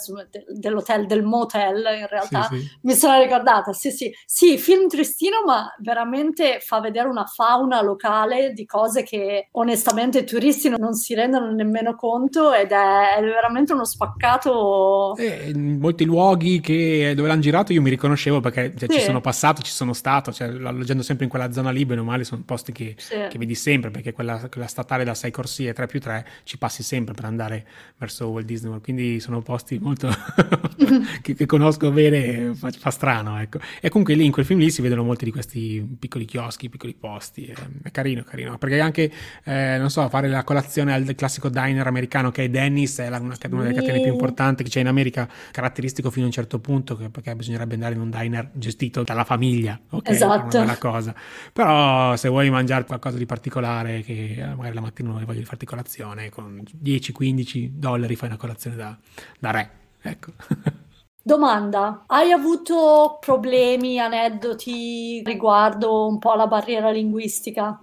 [0.48, 2.68] dell'hotel, del motel in realtà, sì, sì.
[2.82, 8.52] mi sono ricordata, sì sì, sì, film tristino ma veramente fa vedere una fauna locale
[8.52, 13.72] di cose che onestamente i turisti non si rendono nemmeno conto ed è, è veramente
[13.72, 15.14] uno spaccato.
[15.16, 19.20] Eh, in molti luoghi che, dove l'hanno girato io mi riconoscevo perché cioè, ci sono
[19.20, 22.42] passato, ci sono stato, cioè, alloggiando sempre in quella zona lì, bene o male, sono
[22.44, 26.26] posti che, che vedi sempre perché quella, quella, statale da 6 corsie 3 più 3
[26.44, 30.08] ci passi sempre per andare verso Walt Disney World, quindi sono posti molto
[31.22, 33.58] che, che, conosco bene, fa, fa, strano, ecco.
[33.80, 36.94] E comunque lì in quel film lì si vedono molti di questi piccoli chioschi, piccoli
[36.94, 39.10] posti, è, è carino, carino, perché anche,
[39.44, 43.18] eh, non so, fare la colazione al classico diner americano che è Dennis, è la,
[43.18, 46.58] una, una, delle catene più importanti che c'è in America, caratteristico fino a un certo
[46.58, 50.10] punto, che, perché bisognerebbe andare in un diner gestito dalla famiglia, ok?
[50.10, 50.58] Esatto.
[50.58, 51.14] È una cosa.
[51.52, 55.64] Però se vuoi mangiare qualcosa di particolare, che eh, magari la mattina non di farti
[55.64, 55.92] colazione,
[56.30, 58.96] con 10-15 dollari fai una colazione da,
[59.38, 60.32] da re, ecco.
[61.26, 67.82] Domanda, hai avuto problemi, aneddoti riguardo un po' la barriera linguistica?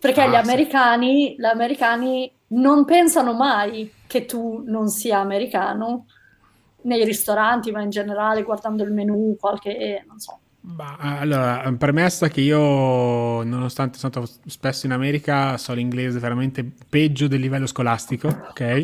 [0.00, 1.34] Perché ah, gli, americani, sì.
[1.38, 6.06] gli americani non pensano mai che tu non sia americano
[6.82, 10.38] nei ristoranti, ma in generale guardando il menù, qualche, non so.
[10.98, 17.40] Allora, premessa che io, nonostante sono stato spesso in America, so l'inglese veramente peggio del
[17.40, 18.82] livello scolastico, ok?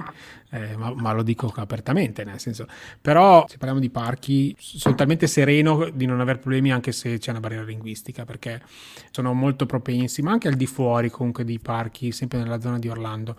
[0.55, 2.67] eh, ma, ma, lo dico apertamente, nel senso,
[3.01, 7.31] però se parliamo di parchi sono talmente sereno di non avere problemi anche se c'è
[7.31, 8.63] una barriera linguistica, perché
[9.11, 12.89] sono molto propensi, ma anche al di fuori comunque dei parchi, sempre nella zona di
[12.89, 13.35] Orlando.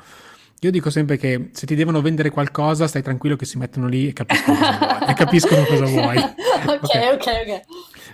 [0.62, 4.10] Io dico sempre che se ti devono vendere qualcosa, stai tranquillo che si mettono lì
[4.10, 5.10] e capiscono cosa vuoi.
[5.10, 6.17] E capiscono cosa vuoi.
[6.17, 6.34] ok,
[6.67, 7.23] ok, ok.
[7.23, 7.62] okay.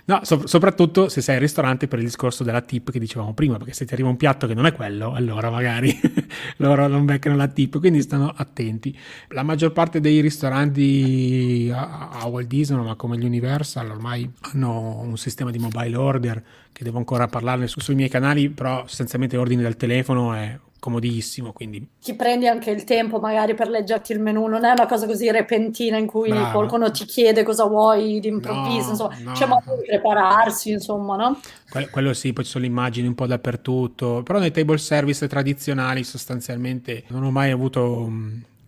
[0.04, 3.56] No, so- soprattutto se sei al ristorante per il discorso della tip che dicevamo prima,
[3.56, 5.96] perché se ti arriva un piatto che non è quello, allora magari
[6.58, 8.96] loro non beccano la tip, quindi stanno attenti.
[9.28, 14.98] La maggior parte dei ristoranti a, a Walt Disney, ma come gli Universal, ormai hanno
[15.00, 19.36] un sistema di mobile order che devo ancora parlarne su- sui miei canali, però sostanzialmente
[19.36, 21.52] ordini dal telefono è comodissimo.
[21.52, 21.86] Quindi...
[22.02, 25.30] Ti prendi anche il tempo magari per leggerti il menu, non è una cosa così
[25.30, 26.50] repentina in cui Bravo.
[26.50, 29.32] qualcuno ti chiede cosa vuoi d'improvviso, no, insomma, no.
[29.32, 31.40] c'è modo di prepararsi, insomma, no?
[31.70, 35.28] Quello, quello sì, poi ci sono le immagini un po' dappertutto, però nei table service
[35.28, 38.10] tradizionali sostanzialmente non ho mai avuto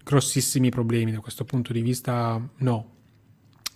[0.05, 2.93] grossissimi problemi da questo punto di vista, no.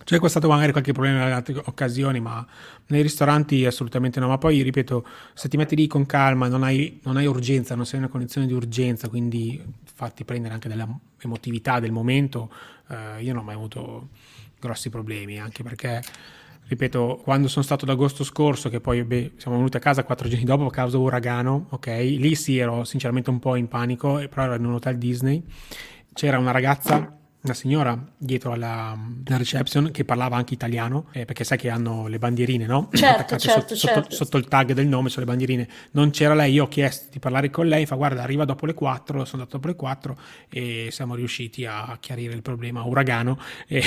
[0.08, 2.46] C'è stato magari qualche problema in altre occasioni, ma
[2.86, 4.28] nei ristoranti assolutamente no.
[4.28, 7.84] Ma poi, ripeto, se ti metti lì con calma, non hai, non hai urgenza, non
[7.84, 10.88] sei in una condizione di urgenza, quindi fatti prendere anche dalla
[11.20, 12.50] emotività del momento,
[12.88, 14.08] eh, io non ho mai avuto
[14.58, 16.02] grossi problemi, anche perché
[16.68, 20.46] ripeto, quando sono stato d'agosto scorso, che poi beh, siamo venuti a casa quattro giorni
[20.46, 24.54] dopo a causa uragano, ok, lì sì ero sinceramente un po' in panico, però ero
[24.54, 25.44] in un hotel Disney,
[26.14, 31.44] c'era una ragazza una signora dietro alla, alla, reception che parlava anche italiano, eh, perché
[31.44, 32.88] sai che hanno le bandierine, no?
[32.92, 34.00] Certo, certo, sotto, certo.
[34.02, 35.68] Sotto, sotto, il tag del nome, sono le bandierine.
[35.92, 38.74] Non c'era lei, io ho chiesto di parlare con lei, fa guarda, arriva dopo le
[38.74, 40.18] 4, sono andato dopo le 4
[40.50, 43.38] e siamo riusciti a chiarire il problema uragano.
[43.68, 43.82] E,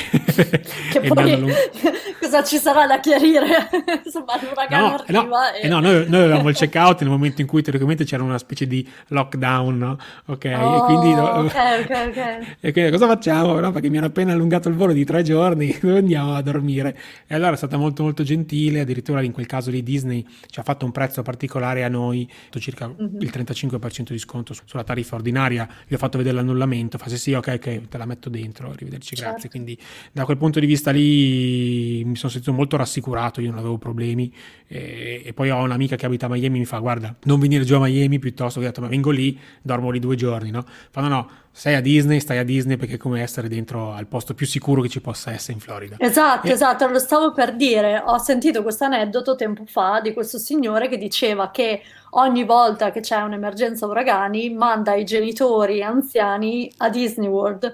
[0.92, 1.54] che e poi, lungo...
[2.32, 3.70] cosa ci sarà da chiarire?
[4.06, 5.66] Insomma, l'uragano no, arriva no, e...
[5.66, 8.68] Eh, no, noi, noi avevamo il checkout nel momento in cui teoricamente c'era una specie
[8.68, 9.98] di lockdown, no?
[10.28, 10.58] ok?
[10.58, 11.20] Oh, e quindi...
[11.20, 12.56] ok, ok, ok.
[12.62, 13.41] E quindi cosa facciamo?
[13.42, 13.72] Andiamo, no?
[13.72, 16.98] perché mi hanno appena allungato il volo di tre giorni, dove andiamo a dormire?
[17.28, 20.64] E allora è stata molto molto gentile, addirittura in quel caso di Disney ci ha
[20.64, 23.22] fatto un prezzo particolare a noi, circa mm-hmm.
[23.22, 27.34] il 35% di sconto sulla tariffa ordinaria, gli ho fatto vedere l'annullamento, fa sì sì
[27.34, 29.32] ok ok te la metto dentro, arrivederci certo.
[29.32, 29.78] grazie, quindi
[30.12, 34.34] da quel punto di vista lì mi sono sentito molto rassicurato, io non avevo problemi
[34.68, 37.76] e, e poi ho un'amica che abita a Miami mi fa guarda non venire giù
[37.76, 40.64] a Miami piuttosto che ho detto ma vengo lì, dormo lì due giorni, no?
[40.90, 44.08] Fa no no sei a Disney, stai a Disney perché è come essere dentro al
[44.08, 45.96] posto più sicuro che ci possa essere in Florida.
[46.00, 46.52] Esatto, e...
[46.52, 48.02] esatto, lo stavo per dire.
[48.06, 53.02] Ho sentito questo aneddoto tempo fa di questo signore che diceva che ogni volta che
[53.02, 57.74] c'è un'emergenza uragani manda i genitori anziani a Disney World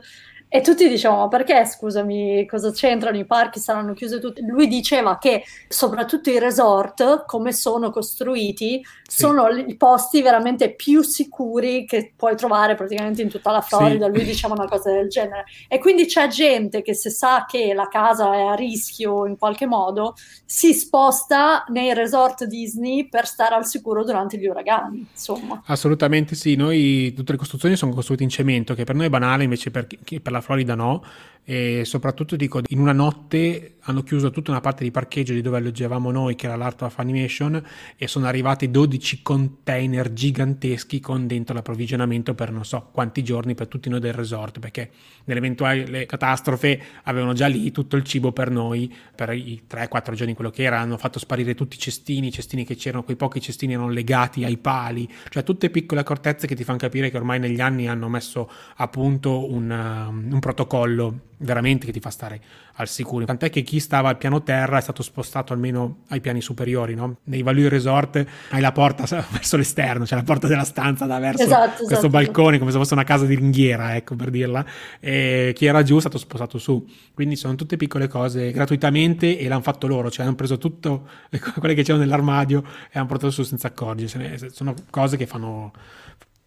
[0.50, 3.18] E tutti dicevano, ma perché, scusami, cosa c'entrano?
[3.18, 4.42] I parchi saranno chiusi tutti.
[4.46, 9.18] Lui diceva che soprattutto i resort, come sono costruiti, sì.
[9.20, 14.06] sono i posti veramente più sicuri che puoi trovare praticamente in tutta la Florida.
[14.06, 14.12] Sì.
[14.14, 15.44] Lui diceva una cosa del genere.
[15.68, 19.66] E quindi c'è gente che se sa che la casa è a rischio in qualche
[19.66, 25.62] modo, si sposta nei resort Disney per stare al sicuro durante gli uragani, insomma.
[25.66, 29.44] Assolutamente sì, noi tutte le costruzioni sono costruite in cemento, che per noi è banale,
[29.44, 31.02] invece per, per la Florida no,
[31.50, 35.56] e soprattutto dico in una notte hanno chiuso tutta una parte di parcheggio di dove
[35.56, 37.64] alloggiavamo noi che era l'Art of Animation
[37.96, 43.70] e sono arrivati 12 container giganteschi con dentro l'approvvigionamento per non so quanti giorni per
[43.70, 44.90] tutti noi del resort perché
[45.24, 50.50] nell'eventuale catastrofe avevano già lì tutto il cibo per noi per i 3-4 giorni quello
[50.50, 53.72] che era hanno fatto sparire tutti i cestini i cestini che c'erano quei pochi cestini
[53.72, 57.62] erano legati ai pali cioè tutte piccole accortezze che ti fanno capire che ormai negli
[57.62, 62.42] anni hanno messo a punto un, um, un protocollo veramente che ti fa stare
[62.76, 63.26] al sicuro.
[63.26, 67.18] Tant'è che chi stava al piano terra è stato spostato almeno ai piani superiori, no?
[67.26, 71.20] Nei Value Resort hai la porta verso l'esterno, c'è cioè la porta della stanza da
[71.20, 72.10] verso esatto, questo esatto.
[72.10, 74.66] balcone, come se fosse una casa di ringhiera, ecco per dirla.
[75.00, 76.86] E chi era giù è stato spostato su.
[77.14, 81.08] Quindi sono tutte piccole cose gratuitamente e l'hanno fatto loro, cioè hanno preso tutto
[81.60, 84.38] quelle che c'erano nell'armadio e hanno portato su senza accorgersene.
[84.52, 85.72] Sono cose che fanno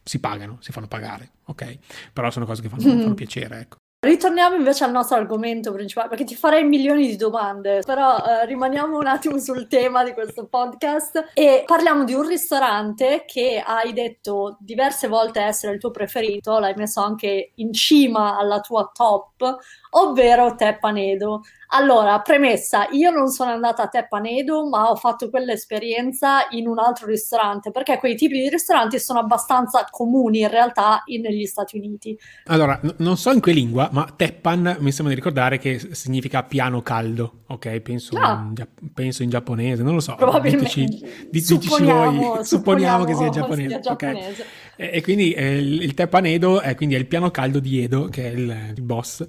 [0.03, 1.79] si pagano, si fanno pagare, ok?
[2.13, 3.01] Però sono cose che fanno, mm.
[3.03, 3.77] fanno piacere, ecco.
[4.03, 8.97] Ritorniamo invece al nostro argomento principale, perché ti farei milioni di domande, però eh, rimaniamo
[8.97, 14.57] un attimo sul tema di questo podcast e parliamo di un ristorante che hai detto
[14.59, 19.59] diverse volte essere il tuo preferito, l'hai messo anche in cima alla tua top,
[19.91, 21.43] ovvero Teppanedo.
[21.73, 27.07] Allora, premessa, io non sono andata a Teppanedo, ma ho fatto quell'esperienza in un altro
[27.07, 32.19] ristorante, perché quei tipi di ristoranti sono abbastanza comuni in realtà in, negli Stati Uniti.
[32.47, 36.43] Allora, n- non so in che lingua, ma Teppan mi sembra di ricordare che significa
[36.43, 37.79] piano caldo, ok?
[37.81, 38.45] Penso, ah.
[38.49, 40.17] in, penso in, giapponese, non lo so.
[40.17, 40.75] Probabilmente.
[40.75, 43.69] Diteci, diteci supponiamo, voi, supponiamo, che sia giapponese.
[43.69, 44.43] Sia giapponese.
[44.43, 44.45] Okay.
[44.77, 48.07] E, e, quindi eh, il, il Teppan è, quindi è il piano caldo di Edo,
[48.07, 49.27] che è il, il boss.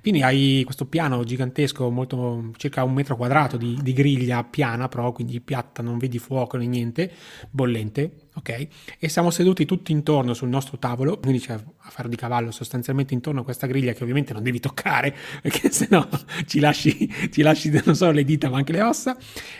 [0.00, 5.12] Quindi hai questo piano gigantesco, molto, circa un metro quadrato di, di griglia piana, però
[5.12, 7.10] quindi piatta, non vedi fuoco né niente,
[7.50, 8.66] bollente, ok?
[8.98, 13.14] E siamo seduti tutti intorno sul nostro tavolo, quindi c'è a fare di cavallo sostanzialmente
[13.14, 16.06] intorno a questa griglia che ovviamente non devi toccare, perché sennò
[16.46, 19.16] ci lasci, ci lasci non solo le dita ma anche le ossa,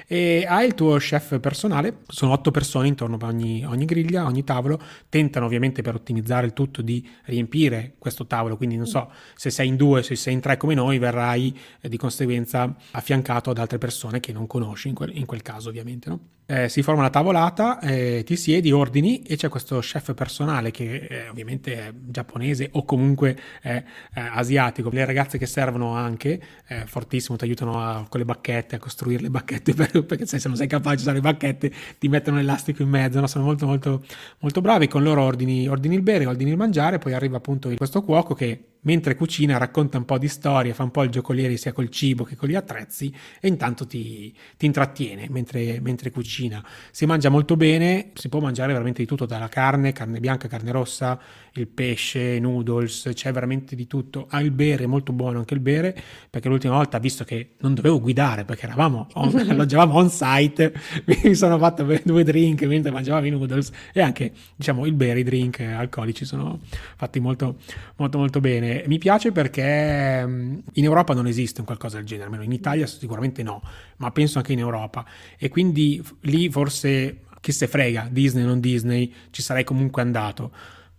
[0.07, 4.45] e hai il tuo chef personale, sono otto persone intorno a ogni, ogni griglia, ogni
[4.45, 9.51] tavolo, tentano ovviamente per ottimizzare il tutto di riempire questo tavolo, quindi non so se
[9.51, 13.59] sei in due, se sei in tre come noi, verrai eh, di conseguenza affiancato ad
[13.59, 16.21] altre persone che non conosci in quel, in quel caso ovviamente, no?
[16.53, 21.07] eh, si forma la tavolata, eh, ti siedi, ordini e c'è questo chef personale che
[21.09, 23.83] eh, ovviamente è giapponese o comunque è
[24.15, 24.91] eh, asiatico.
[24.91, 29.23] Le ragazze che servono anche, eh, fortissimo, ti aiutano a, con le bacchette, a costruire
[29.23, 32.83] le bacchette, per, perché se non sei capace di usare le bacchette ti mettono l'elastico
[32.83, 33.27] in mezzo, no?
[33.27, 34.05] sono molto molto
[34.39, 38.03] molto bravi, con loro ordini, ordini il bere, ordini il mangiare, poi arriva appunto questo
[38.03, 41.73] cuoco che mentre cucina racconta un po' di storie, fa un po' il giocoliere sia
[41.73, 46.65] col cibo che con gli attrezzi e intanto ti, ti intrattiene mentre, mentre, cucina.
[46.91, 50.73] Si mangia molto bene, si può mangiare veramente di tutto, dalla carne, carne bianca, carne
[50.73, 51.19] rossa,
[51.55, 54.27] il pesce, noodles, c'è veramente di tutto.
[54.29, 55.97] Ha il bere, molto buono anche il bere,
[56.29, 60.73] perché l'ultima volta, visto che non dovevo guidare perché eravamo on, alloggiavamo on site,
[61.07, 65.25] mi sono fatto due drink mentre mangiavamo i noodles e anche diciamo il bere, i
[65.25, 66.61] drink alcolici sono
[66.97, 67.57] fatti molto
[67.97, 72.27] molto molto bene mi piace perché mm, in Europa non esiste un qualcosa del genere,
[72.27, 73.63] almeno in Italia sicuramente no,
[73.97, 75.05] ma penso anche in Europa.
[75.39, 80.53] E quindi lì forse chi se frega, Disney o non Disney, ci sarei comunque andato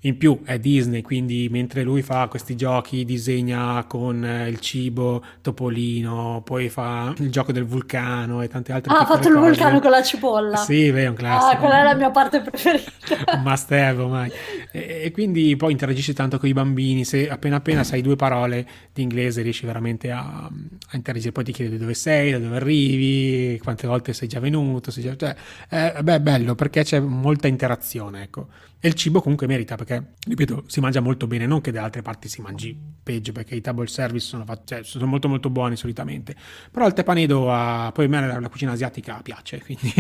[0.06, 5.24] in più è Disney, quindi mentre lui fa questi giochi, disegna con eh, il cibo,
[5.42, 9.02] Topolino, poi fa il gioco del vulcano e tante altre cose.
[9.02, 10.58] Ah, ha fatto il vulcano con la cipolla.
[10.58, 11.52] Sì, è un classico.
[11.52, 12.92] Ah, quella è la mia parte preferita.
[13.34, 14.32] un must have ormai.
[14.72, 18.68] E, e, quindi poi interagisci tanto con i bambini, se appena appena sai due parole
[18.92, 23.58] di inglese riesci veramente a, a interagire, poi ti chiede dove sei, da dove arrivi,
[23.63, 25.16] quante volte sei già venuto, sei già...
[25.16, 25.36] Cioè,
[25.70, 28.48] eh, beh, è bello perché c'è molta interazione, ecco.
[28.86, 29.92] E il cibo comunque merita perché,
[30.25, 33.62] ripeto, si mangia molto bene, non che da altre parti si mangi peggio perché i
[33.62, 36.36] table service sono, fatti, cioè, sono molto molto buoni solitamente.
[36.71, 39.93] Però il tepanedo, ha, poi a me la, la cucina asiatica piace, quindi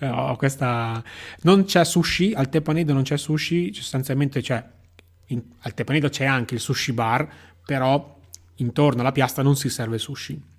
[0.06, 1.02] ho questa...
[1.42, 4.64] Non c'è sushi, al tepanedo non c'è sushi, sostanzialmente c'è...
[5.26, 7.28] In, al tepanedo c'è anche il sushi bar,
[7.64, 8.18] però
[8.56, 10.58] intorno alla piastra non si serve sushi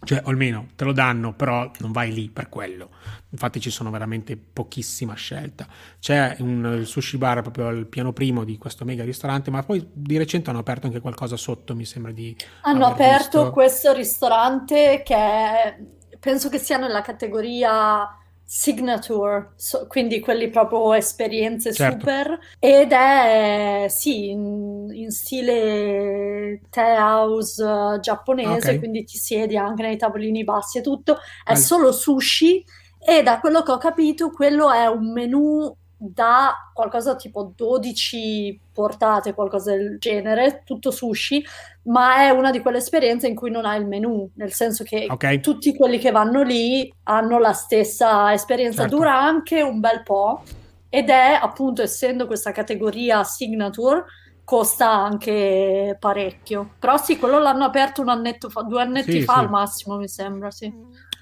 [0.00, 2.90] Cioè, o almeno te lo danno, però non vai lì per quello.
[3.30, 5.66] Infatti ci sono veramente pochissima scelta.
[5.98, 10.16] C'è un sushi bar proprio al piano primo di questo mega ristorante, ma poi di
[10.16, 12.36] recente hanno aperto anche qualcosa sotto, mi sembra di...
[12.62, 13.50] Hanno aperto visto.
[13.52, 15.78] questo ristorante che è,
[16.20, 18.17] penso che sia nella categoria
[18.50, 21.98] signature, so, quindi quelli proprio esperienze certo.
[21.98, 28.78] super, ed è sì, in, in stile tea house uh, giapponese, okay.
[28.78, 31.56] quindi ti siedi anche nei tavolini bassi e tutto, è All...
[31.56, 32.64] solo sushi
[32.98, 39.34] e da quello che ho capito quello è un menù da qualcosa tipo 12 portate,
[39.34, 41.44] qualcosa del genere, tutto sushi,
[41.88, 45.06] ma è una di quelle esperienze in cui non hai il menù, nel senso che
[45.08, 45.40] okay.
[45.40, 48.96] tutti quelli che vanno lì hanno la stessa esperienza, certo.
[48.96, 50.42] dura anche un bel po'
[50.88, 54.04] ed è appunto essendo questa categoria signature
[54.44, 56.74] costa anche parecchio.
[56.78, 59.38] Però sì, quello l'hanno aperto un annetto fa, due annetti sì, fa sì.
[59.40, 60.72] al massimo, mi sembra, sì.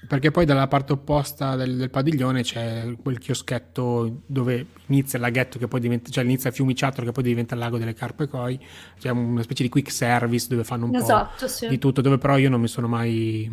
[0.07, 5.59] Perché poi dalla parte opposta del, del, padiglione c'è quel chioschetto dove inizia il laghetto
[5.59, 8.59] che poi diventa, cioè inizia il fiumiciattolo che poi diventa il lago delle carpe koi,
[8.99, 11.69] c'è una specie di quick service dove fanno un esatto, po' sì.
[11.69, 13.51] di tutto, dove però io non mi sono mai,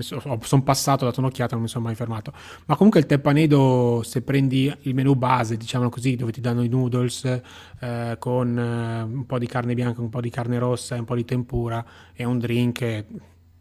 [0.00, 2.32] sono, sono passato, ho dato un'occhiata, non mi sono mai fermato.
[2.66, 6.68] Ma comunque il tepanedo, se prendi il menu base, diciamo così, dove ti danno i
[6.68, 7.40] noodles
[7.80, 11.04] eh, con eh, un po' di carne bianca, un po' di carne rossa e un
[11.04, 11.84] po' di tempura
[12.14, 13.04] e un drink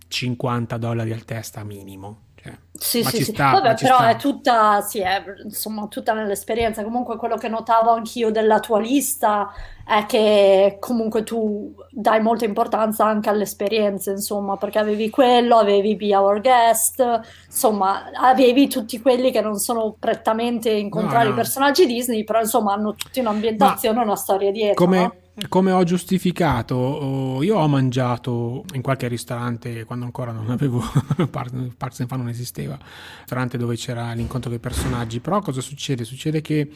[0.10, 2.28] 50 dollari al testa minimo.
[2.42, 3.34] Cioè, sì, sì, sì.
[3.34, 4.10] Sta, Vabbè, però sta.
[4.10, 6.84] è tutta, sì, è, insomma, tutta nell'esperienza.
[6.84, 9.52] Comunque quello che notavo anch'io della tua lista
[9.86, 15.98] è che comunque tu dai molta importanza anche alle esperienze, insomma, perché avevi quello, avevi
[15.98, 17.04] Be Our Guest,
[17.46, 21.36] insomma, avevi tutti quelli che non sono prettamente incontrare no, no.
[21.36, 24.86] i personaggi Disney, però insomma hanno tutti un'ambientazione, Ma una storia dietro.
[24.86, 25.00] Come...
[25.02, 25.16] No?
[25.48, 30.82] Come ho giustificato, io ho mangiato in qualche ristorante quando ancora non avevo
[31.30, 32.78] Parks and Fun non esisteva,
[33.20, 36.04] ristorante dove c'era l'incontro dei personaggi, però cosa succede?
[36.04, 36.70] Succede che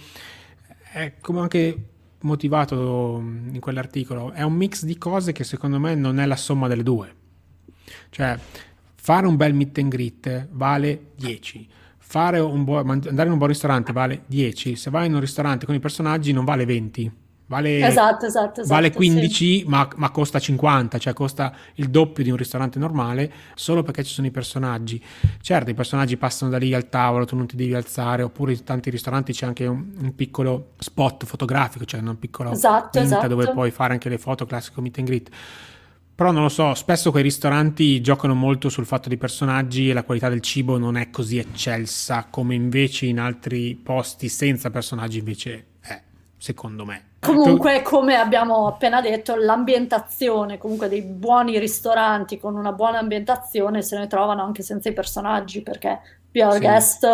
[0.92, 1.88] è come anche
[2.22, 6.68] motivato in quell'articolo, è un mix di cose che secondo me non è la somma
[6.68, 7.16] delle due.
[8.10, 8.38] Cioè,
[8.96, 11.68] fare un bel meet and greet vale 10.
[11.98, 14.76] Fare un buon, andare in un buon ristorante vale 10.
[14.76, 18.74] Se vai in un ristorante con i personaggi non vale 20 Vale, esatto, esatto, esatto,
[18.74, 19.64] vale 15 sì.
[19.68, 24.14] ma, ma, costa 50, cioè costa il doppio di un ristorante normale solo perché ci
[24.14, 25.04] sono i personaggi.
[25.42, 28.64] Certo, i personaggi passano da lì al tavolo, tu non ti devi alzare, oppure in
[28.64, 33.28] tanti ristoranti c'è anche un, un piccolo spot fotografico, cioè una piccola esatto, esatto.
[33.28, 35.30] dove puoi fare anche le foto classico meet and greet.
[36.16, 40.04] Però non lo so, spesso quei ristoranti giocano molto sul fatto dei personaggi e la
[40.04, 45.66] qualità del cibo non è così eccelsa come invece in altri posti senza personaggi invece
[45.82, 46.02] è,
[46.38, 47.12] secondo me.
[47.24, 53.98] Comunque, come abbiamo appena detto, l'ambientazione, comunque dei buoni ristoranti con una buona ambientazione se
[53.98, 56.00] ne trovano anche senza i personaggi, perché
[56.34, 56.60] Our sì.
[56.60, 57.08] Guest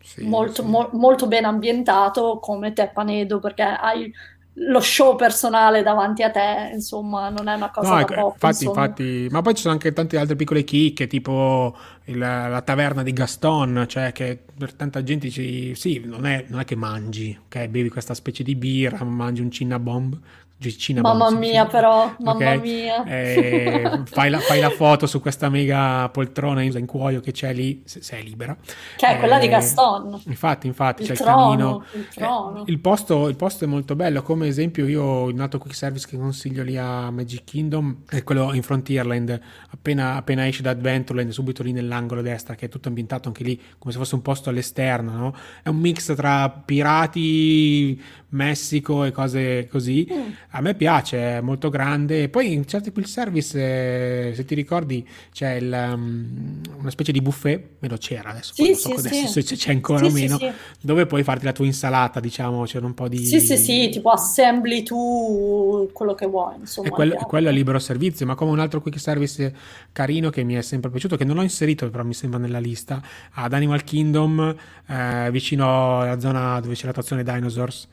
[0.00, 0.68] sì, molto, sì.
[0.68, 4.12] Mo- molto ben ambientato come te Panedo, perché hai
[4.58, 8.32] lo show personale davanti a te, insomma, non è una cosa no, da poco.
[8.32, 13.02] Infatti, infatti, ma poi ci sono anche tante altre piccole chicche, tipo il, la taverna
[13.02, 17.38] di Gaston, cioè che per tanta gente ci, sì, non è, non è, che mangi,
[17.46, 20.18] ok, bevi questa specie di birra, mangi un cinnabomb,
[20.58, 21.70] Cinnabon, mamma mia, sì.
[21.70, 22.60] però, mamma okay.
[22.60, 23.04] mia.
[23.04, 27.82] Eh, fai, la, fai, la, foto su questa mega poltrona in cuoio che c'è lì,
[27.84, 28.56] se, se è libera.
[28.96, 30.18] Che è eh, quella di Gaston.
[30.26, 31.84] Infatti, infatti, il c'è trono, il camino.
[31.92, 32.60] Il, trono.
[32.60, 34.22] Eh, il, posto, il, posto, è molto bello.
[34.22, 38.54] Come esempio, io il nato quick service che consiglio lì a Magic Kingdom è quello
[38.54, 39.38] in Frontierland.
[39.70, 43.60] Appena, appena esci da Adventureland, subito lì nell'angolo destra, che è tutto ambientato anche lì
[43.78, 45.12] come se fosse un posto all'esterno.
[45.12, 45.34] No?
[45.62, 48.00] È un mix tra pirati,
[48.36, 50.06] Messico e cose così.
[50.10, 50.30] Mm.
[50.50, 52.24] A me piace, è molto grande.
[52.24, 57.12] E poi in certi quick service, eh, se ti ricordi, c'è il, um, una specie
[57.12, 60.38] di buffet, meno c'era adesso, sì, so sì, adesso se c'è ancora o meno,
[60.80, 63.24] dove puoi farti la tua insalata, diciamo, c'è un po' di...
[63.24, 66.88] Sì, sì, sì, tipo assembli tu quello che vuoi, insomma.
[66.88, 69.54] E quello, quello è libero servizio, ma come un altro quick service
[69.92, 73.02] carino che mi è sempre piaciuto, che non ho inserito, però mi sembra nella lista,
[73.32, 74.54] ad Animal Kingdom,
[74.86, 77.88] eh, vicino alla zona dove c'è l'attrazione Dinosaurs.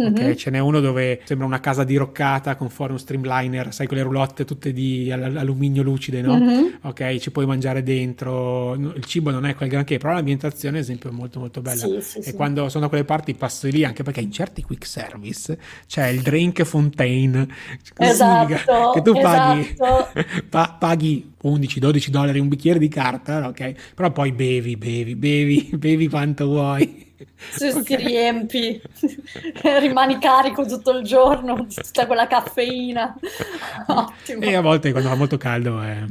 [0.00, 0.12] Mm-hmm.
[0.12, 0.36] Okay?
[0.36, 4.44] Ce n'è uno dove sembra una casa diroccata con fuori un streamliner, sai, quelle roulotte
[4.44, 6.38] tutte di alluminio lucide, no?
[6.38, 6.66] Mm-hmm.
[6.82, 8.74] Ok, ci puoi mangiare dentro.
[8.74, 11.86] Il cibo non è quel granché, però l'ambientazione, ad esempio, è molto molto bella.
[11.86, 12.32] Sì, sì, e sì.
[12.34, 16.22] quando sono da quelle parti passo lì, anche perché in certi quick service c'è il
[16.22, 17.46] drink fontaine.
[17.96, 20.20] Esatto, che tu paghi, esatto.
[20.48, 23.94] pa- paghi 11-12 dollari un bicchiere di carta, ok?
[23.94, 27.06] Però poi bevi, bevi, bevi, bevi quanto vuoi.
[27.50, 27.82] Se okay.
[27.82, 28.80] ti riempi,
[29.80, 33.16] rimani carico tutto il giorno, tutta quella caffeina.
[33.86, 34.42] Ottimo.
[34.42, 36.04] E a volte quando fa molto caldo è,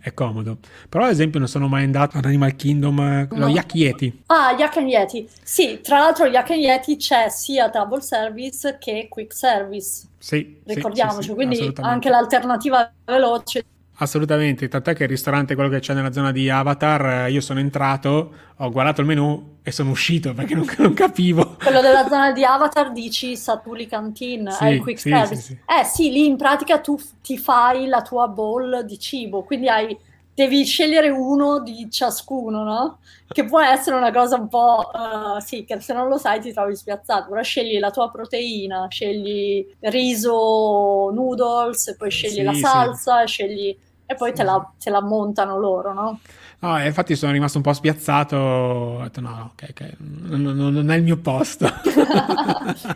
[0.00, 0.58] è comodo.
[0.88, 3.48] Però ad esempio non sono mai andato ad Animal Kingdom, eh, lo No.
[3.48, 4.22] Yak Yeti.
[4.26, 5.28] Ah, Yak and Yeti.
[5.42, 11.22] Sì, tra l'altro Yak and Yeti c'è sia table service che quick service, Sì, ricordiamoci,
[11.22, 13.64] sì, sì, quindi anche l'alternativa veloce.
[14.02, 17.60] Assolutamente, tant'è che il ristorante, quello che c'è nella zona di Avatar, eh, io sono
[17.60, 21.56] entrato, ho guardato il menù e sono uscito perché non, non capivo.
[21.62, 25.36] Quello della zona di Avatar dici Satuli Canteen, Sì, è il quick sì, service.
[25.36, 25.58] sì, sì.
[25.66, 29.94] Eh sì, lì in pratica tu ti fai la tua bowl di cibo, quindi hai,
[30.32, 32.98] devi scegliere uno di ciascuno, no?
[33.28, 36.52] Che può essere una cosa un po', eh, sì, che se non lo sai ti
[36.54, 42.60] trovi spiazzato, ora scegli la tua proteina, scegli riso, noodles, poi scegli Sì, la sì.
[42.60, 43.76] salsa, scegli...
[44.10, 46.18] E poi te la, te la montano loro, no?
[46.58, 50.90] No, infatti sono rimasto un po' spiazzato, ho detto no, ok, ok, non, non- non
[50.90, 51.66] è il mio posto.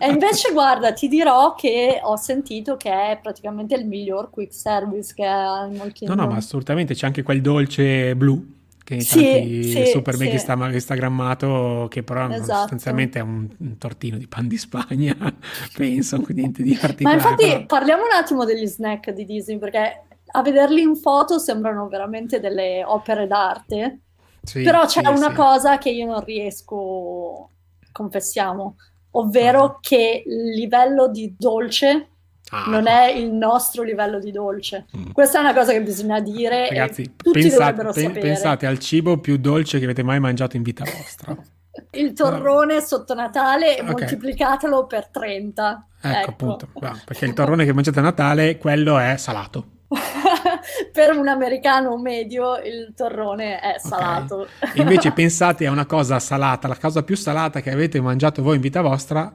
[0.01, 5.15] E invece, guarda, ti dirò che ho sentito che è praticamente il miglior quick service
[5.15, 8.53] che ha in molti No, no, ma assolutamente c'è anche quel dolce blu
[8.85, 10.39] che Sì, tanti sì, super sì.
[10.39, 12.59] sta- instagrammato, che però Esatto.
[12.61, 15.17] sostanzialmente è un, un tortino di pan di Spagna,
[15.77, 17.17] penso, quindi niente di Ma particolare.
[17.21, 20.03] infatti però- parliamo un attimo degli snack di Disney, perché
[20.37, 24.01] a vederli in foto sembrano veramente delle opere d'arte,
[24.43, 25.35] Sì, però c'è sì, una sì.
[25.35, 27.51] cosa che io non riesco,
[27.93, 28.77] confessiamo,
[29.13, 32.09] ovvero che il livello di dolce
[32.51, 34.87] Ah, non è il nostro livello di dolce.
[34.97, 35.11] Mm.
[35.13, 38.21] Questa è una cosa che bisogna dire e Ragazzi, tutti pensate, dovrebbero pe- sapere.
[38.21, 41.37] pensate al cibo più dolce che avete mai mangiato in vita vostra.
[41.93, 43.91] Il torrone sotto Natale Ok.
[43.91, 45.87] moltiplicatelo per 30.
[46.01, 49.65] Ecco, appunto, bravo, perché il torrone che mangiate a Natale, quello è salato.
[50.93, 54.49] per un americano medio il torrone è salato.
[54.75, 58.61] Invece pensate a una cosa salata, la cosa più salata che avete mangiato voi in
[58.61, 59.33] vita vostra,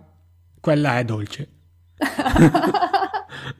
[0.59, 1.49] quella è dolce.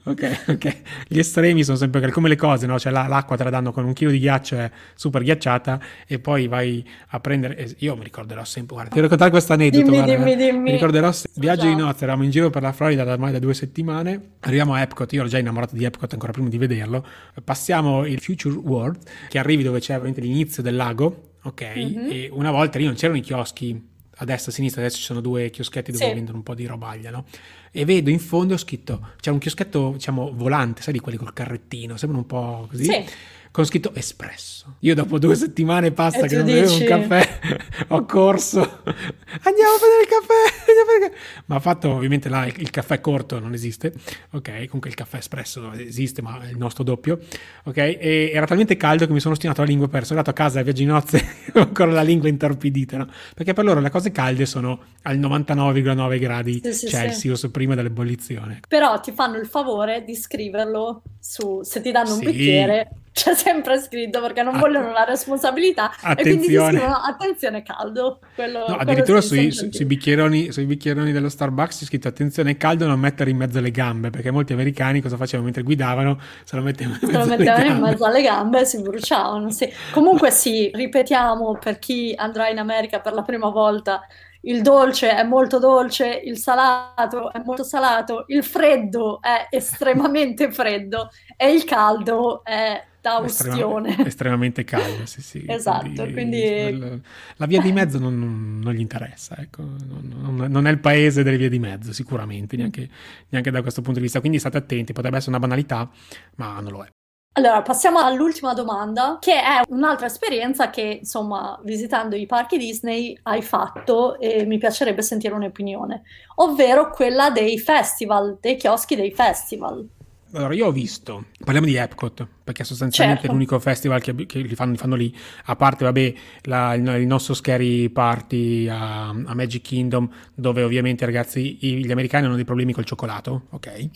[0.04, 0.76] ok, ok.
[1.08, 2.78] Gli estremi sono sempre come le cose, no?
[2.80, 6.20] Cioè la- l'acqua te la danno con un chilo di ghiaccio, è super ghiacciata, e
[6.20, 7.58] poi vai a prendere.
[7.58, 9.84] eh, Io mi ricorderò sempre, guarda, ti devo raccontare questo aneddoto.
[9.84, 10.36] Dimmi, guarda, dimmi, eh.
[10.36, 10.60] dimmi.
[10.60, 13.40] Mi ricorderò, se- viaggio di nozze, eravamo in giro per la Florida da ormai da
[13.40, 17.06] due settimane, arriviamo a Epcot, io ero già innamorato di Epcot ancora prima di vederlo,
[17.44, 18.98] passiamo il Future World,
[19.30, 21.62] che arrivi dove c'è veramente l'inizio del lago, ok?
[21.76, 22.08] Mhm.
[22.12, 23.88] E una volta lì non c'erano i chioschi
[24.22, 26.14] a destra e a sinistra, adesso ci sono due chioschetti dove Sì.
[26.14, 27.26] vendono un po' di robaglia, no?
[27.72, 31.96] E vedo in fondo scritto, c'è un chioschetto, diciamo, volante, sai di quelli col carrettino,
[31.98, 33.06] sembra un po' così, Sì.
[33.52, 34.76] Con scritto espresso.
[34.80, 36.86] Io dopo due settimane passa E che non bevevo un dici?
[36.86, 37.40] caffè,
[37.90, 41.12] ho corso, andiamo a prendere il caffè, il
[41.46, 43.94] ma ha fatto ovviamente là il, il caffè corto non esiste,
[44.32, 47.20] ok, comunque il caffè espresso esiste, ma è il nostro doppio,
[47.64, 50.44] ok, e era talmente caldo che mi sono ostinato la lingua persa, sono andato a
[50.46, 53.08] casa a viaggio di nozze con ancora la lingua intorpidita, no?
[53.34, 58.60] Perché per loro le cose calde sono al 99,9 gradi Sì, sì, Celsius prima dell'ebollizione.
[58.68, 62.26] Però ti fanno il favore di scriverlo su, se ti danno un Sì.
[62.26, 64.60] bicchiere, c'è sempre scritto perché non Ah.
[64.60, 66.78] vogliono la responsabilità e quindi ti Attenzione.
[66.78, 68.20] scrivono attenzione caldo.
[68.36, 72.86] Quello, No, addirittura sui, sempre sui- bicchieroni, sui bicchieroni dello Starbucks c'è scritto attenzione caldo
[72.88, 76.62] non mettere in mezzo le gambe perché molti americani cosa facevano mentre guidavano se lo
[76.62, 79.50] mettevano in mezzo alle mettevano in gambe mezzo alle gambe e si bruciavano.
[79.52, 79.72] sì.
[79.92, 84.02] Comunque sì, ripetiamo per chi andrà in America per la prima volta,
[84.44, 91.10] il dolce è molto dolce, il salato è molto salato, il freddo è estremamente freddo
[91.36, 94.06] e il caldo è da Estrema- ustione.
[94.06, 95.46] estremamente caldo sì, sì.
[95.50, 97.02] Esatto, quindi- quel-
[97.38, 99.62] la via di mezzo non, non- non gli interessa ecco.
[99.62, 102.90] non, non- non è il paese delle vie di mezzo sicuramente neanche,
[103.30, 105.90] neanche da questo punto di vista quindi state attenti potrebbe essere una banalità
[106.36, 106.88] ma non lo è
[107.34, 113.42] Allora, passiamo all'ultima domanda, che è un'altra esperienza che, insomma, visitando i parchi Disney hai
[113.42, 116.02] fatto e mi piacerebbe sentire un'opinione,
[116.38, 119.88] ovvero quella dei festival, dei chioschi dei festival.
[120.34, 123.34] Allora, io ho visto, parliamo di Epcot, perché sostanzialmente Certo.
[123.34, 125.16] è l'unico festival che, che li, fanno, li fanno lì,
[125.46, 126.14] a parte, vabbè,
[126.44, 132.36] la- il, nostro Scary Party a, a Magic Kingdom, dove ovviamente, ragazzi, gli americani hanno
[132.36, 133.90] dei problemi col cioccolato, ok?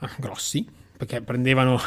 [0.00, 0.64] Ah, grossi,
[0.96, 1.80] perché prendevano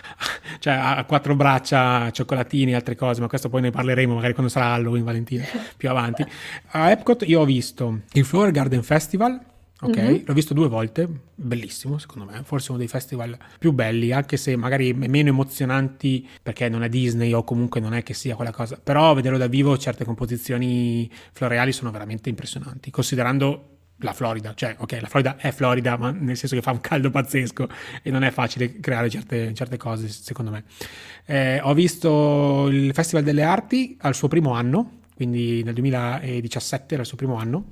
[0.58, 4.50] cioè, a quattro braccia cioccolatini e altre cose, ma questo poi ne parleremo magari quando
[4.50, 5.44] sarà Halloween, Valentina,
[5.76, 6.24] più avanti.
[6.68, 9.38] A Epcot io ho visto il Flower Garden Festival,
[9.86, 10.22] Ok, Mhm.
[10.26, 14.56] l'ho visto due volte, bellissimo secondo me, forse uno dei festival più belli, anche se
[14.56, 18.78] magari meno emozionanti perché non è Disney o comunque non è che sia quella cosa,
[18.82, 23.68] però vederlo da vivo certe composizioni floreali sono veramente impressionanti, considerando
[23.98, 27.10] la Florida, cioè ok, la Florida è Florida, ma nel senso che fa un caldo
[27.10, 27.68] pazzesco
[28.02, 30.64] e non è facile creare certe, certe cose secondo me.
[31.26, 37.02] Eh, ho visto il Festival delle Arti al suo primo anno, quindi nel 2017 era
[37.02, 37.64] il suo primo anno,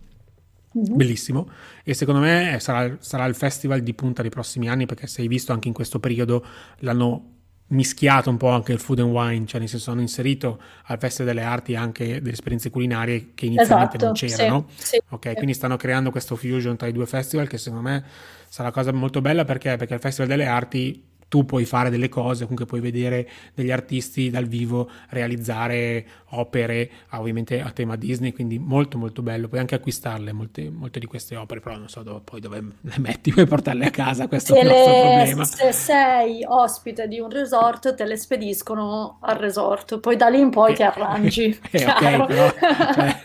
[0.74, 0.96] Mhm.
[0.96, 1.48] bellissimo
[1.84, 5.28] e secondo me sarà, sarà il festival di punta dei prossimi anni perché se hai
[5.28, 6.44] visto anche in questo periodo
[6.78, 7.26] l'hanno
[7.72, 11.34] mischiato un po' anche il food and wine, cioè nel senso hanno inserito al Festival
[11.34, 14.66] delle Arti anche delle esperienze culinarie che inizialmente esatto, non c'erano.
[14.76, 18.04] Sì, sì, ok, quindi stanno creando questo fusion tra i due festival che secondo me
[18.48, 21.02] sarà una cosa molto bella perché, perché il Festival delle Arti
[21.32, 27.62] tu puoi fare delle cose, comunque puoi vedere degli artisti dal vivo realizzare opere, ovviamente
[27.62, 31.60] a tema Disney, quindi molto molto bello, puoi anche acquistarle molte, molte di queste opere,
[31.60, 34.62] però non so dove, poi dove le metti, puoi portarle a casa, questo se è
[34.62, 35.44] il nostro le, problema.
[35.44, 40.50] Se sei ospite di un resort te le spediscono al resort, poi da lì in
[40.50, 41.60] poi eh, ti arrangi.
[41.70, 42.54] eh, ok, però
[42.92, 43.22] cioè,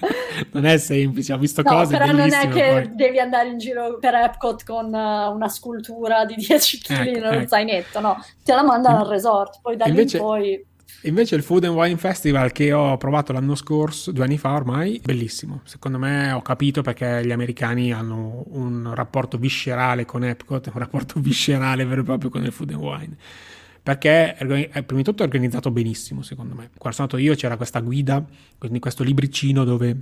[0.51, 2.95] non è semplice, ho visto no, cose però non è che poi.
[2.95, 7.29] devi andare in giro per Epcot con uh, una scultura di 10 kg ecco, nello
[7.31, 7.47] ecco.
[7.47, 10.65] zainetto, no, te la mandano al resort, poi da invece, lì in poi...
[11.03, 14.99] Invece il Food and Wine Festival che ho provato l'anno scorso, due anni fa ormai,
[15.03, 15.61] bellissimo.
[15.63, 21.19] Secondo me ho capito perché gli americani hanno un rapporto viscerale con Epcot, un rapporto
[21.21, 23.17] viscerale vero e proprio con il Food and Wine
[23.87, 26.71] perché prima di tutto è organizzato benissimo secondo me.
[26.77, 28.21] Quando sono andato io c'era questa guida,
[28.57, 29.95] quindi questo libricino dove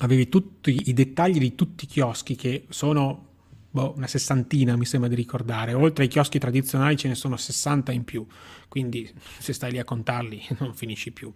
[0.00, 3.28] avevi tutti i dettagli di tutti i chioschi che sono
[3.70, 7.92] boh, una sessantina mi sembra di ricordare, oltre ai chioschi tradizionali ce ne sono 60
[7.92, 8.26] in più,
[8.68, 9.08] quindi
[9.38, 11.30] se stai lì a contarli non finisci più.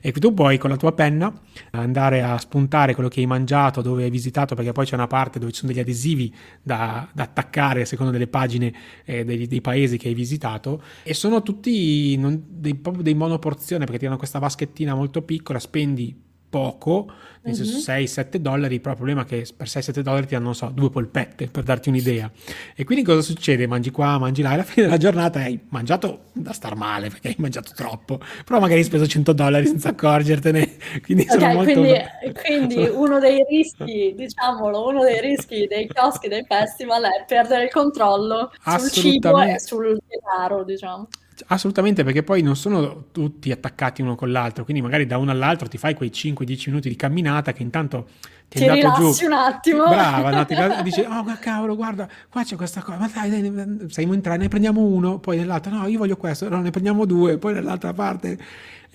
[0.00, 1.32] E tu puoi con la tua penna
[1.72, 5.38] andare a spuntare quello che hai mangiato, dove hai visitato, perché poi c'è una parte
[5.38, 8.72] dove ci sono degli adesivi da, da attaccare secondo delle pagine
[9.04, 10.82] eh, dei, dei, paesi che hai visitato.
[11.02, 15.58] E sono tutti non, dei, proprio dei monoporzione perché ti danno questa vaschettina molto piccola,
[15.58, 16.24] spendi
[16.56, 17.64] poco, nel mm-hmm.
[17.64, 20.70] senso 6-7 dollari, però il problema è che per 6-7 dollari ti hanno, non so,
[20.72, 22.30] due polpette, per darti un'idea.
[22.74, 23.66] E quindi cosa succede?
[23.66, 27.28] Mangi qua, mangi là, e alla fine della giornata hai mangiato da star male, perché
[27.28, 31.72] hai mangiato troppo, però magari hai speso 100 dollari senza accorgertene, quindi okay, molto...
[31.72, 32.02] quindi,
[32.42, 37.70] quindi uno dei rischi, diciamolo, uno dei rischi dei chioschi dei festival è perdere il
[37.70, 41.06] controllo sul cibo e sul denaro, diciamo.
[41.48, 45.68] Assolutamente, perché poi non sono tutti attaccati uno con l'altro, quindi magari da uno all'altro
[45.68, 48.08] ti fai quei 5-10 minuti di camminata che intanto
[48.48, 49.26] ti, ti rilassi giù.
[49.26, 49.84] un attimo.
[49.84, 54.14] Brava, no, ti dici, oh cavolo, guarda, qua c'è questa cosa, ma dai, dai, siamo
[54.14, 57.38] in tre, ne prendiamo uno, poi nell'altro, no, io voglio questo, no, ne prendiamo due,
[57.38, 58.38] poi nell'altra parte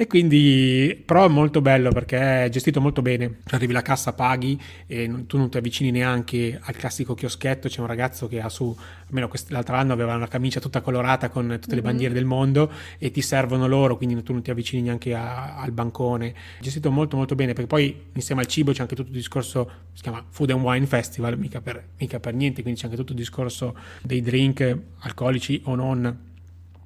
[0.02, 3.36] e quindi, però è molto bello perché è gestito molto bene.
[3.45, 7.68] Cioè, arrivi alla cassa, paghi e non, tu non ti avvicini neanche al classico chioschetto.
[7.68, 8.76] C'è un ragazzo che ha su,
[9.10, 11.76] almeno l'altro anno aveva una camicia tutta colorata con tutte mm-hmm.
[11.76, 15.58] le bandiere del mondo e ti servono loro, quindi tu non ti avvicini neanche a,
[15.58, 16.34] al bancone.
[16.62, 20.02] Gestito molto molto bene perché poi insieme al cibo c'è anche tutto il discorso, si
[20.02, 23.20] chiama Food and Wine Festival, mica per, mica per niente, quindi c'è anche tutto il
[23.20, 26.30] discorso dei drink alcolici o non.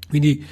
[0.09, 0.45] Quindi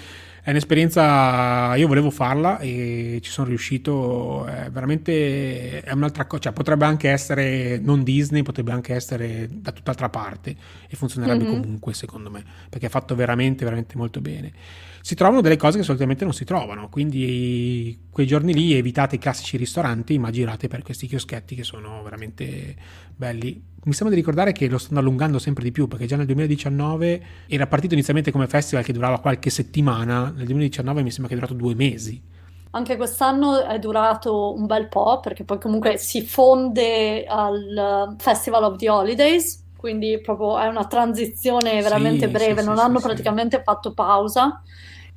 [0.44, 6.52] è un'esperienza, io volevo farla e ci sono riuscito, è veramente è un'altra cosa, cioè
[6.52, 10.54] potrebbe anche essere non Disney, potrebbe anche essere da tutt'altra parte
[10.90, 11.62] e funzionerebbe mm-hmm.
[11.62, 14.52] comunque secondo me, perché è fatto veramente, veramente molto bene
[15.06, 19.20] si trovano delle cose che solitamente non si trovano, quindi quei giorni lì evitate i
[19.20, 22.74] classici ristoranti, ma girate per questi chioschetti che sono veramente
[23.14, 23.62] belli.
[23.84, 27.24] Mi sembra di ricordare che lo stanno allungando sempre di più, perché già nel 2019
[27.48, 31.38] era partito inizialmente come festival che durava qualche settimana, nel 2019 mi sembra che è
[31.38, 32.24] durato due mesi.
[32.72, 38.78] Anche quest'anno è durato un bel po', perché poi comunque si fonde al Festival of
[38.78, 43.62] the Holidays, quindi proprio è una transizione veramente sì, breve, sì, non sì, hanno praticamente
[43.62, 44.62] fatto pausa.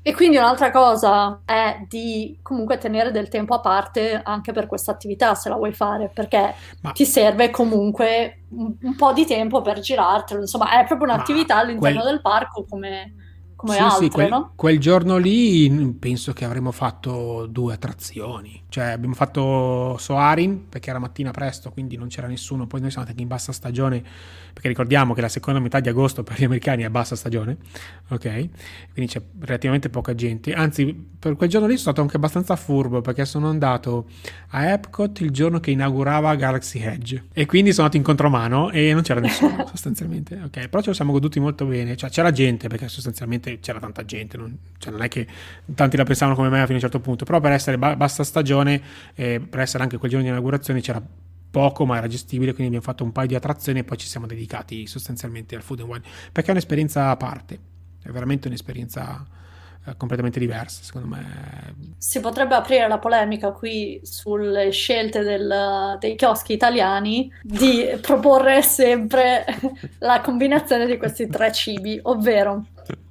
[0.07, 4.93] E quindi un'altra cosa è di comunque tenere del tempo a parte anche per questa
[4.93, 6.93] attività se la vuoi fare, perché Ma...
[6.93, 12.03] ti serve comunque un, un, po' di tempo per girartelo, insomma è proprio un'attività all'interno
[12.03, 12.13] quel...
[12.13, 13.15] del parco come
[13.57, 14.53] come sì, altre, sì, quel, no?
[14.55, 18.63] quel, giorno lì penso che avremmo fatto due attrazioni.
[18.69, 22.67] Cioè abbiamo fatto Soarin perché era mattina presto, quindi non c'era nessuno.
[22.67, 24.03] Poi noi siamo andati in bassa stagione,
[24.53, 27.57] perché ricordiamo che la seconda metà di agosto per gli americani è bassa stagione,
[28.09, 28.49] ok?
[28.93, 30.53] Quindi c'è relativamente poca gente.
[30.53, 34.07] Anzi, per quel giorno lì sono stato anche abbastanza furbo perché sono andato
[34.51, 37.25] a Epcot il giorno che inaugurava Galaxy Edge.
[37.33, 40.41] E quindi sono andato in contromano e non c'era nessuno sostanzialmente.
[40.45, 41.97] Ok, però ce lo siamo goduti molto bene.
[41.97, 45.27] Cioè c'era gente perché sostanzialmente veramente c'era tanta gente, non, cioè non è che
[45.75, 48.25] tanti la pensavano come me fino a un certo punto, però per essere ba- bassa
[48.25, 48.83] stagione,
[49.15, 51.03] eh, per essere anche quel giorno di inaugurazione c'era
[51.49, 54.27] poco ma era gestibile, quindi abbiamo fatto un paio di attrazioni e poi ci siamo
[54.27, 57.59] dedicati sostanzialmente al food and wine, perché è un'esperienza a parte,
[58.03, 59.25] è veramente un'esperienza
[59.87, 61.75] eh, completamente diversa, secondo me.
[61.97, 69.45] Si potrebbe aprire la polemica qui sulle scelte del, dei chioschi italiani di proporre sempre
[70.01, 72.67] la combinazione di questi tre cibi, ovvero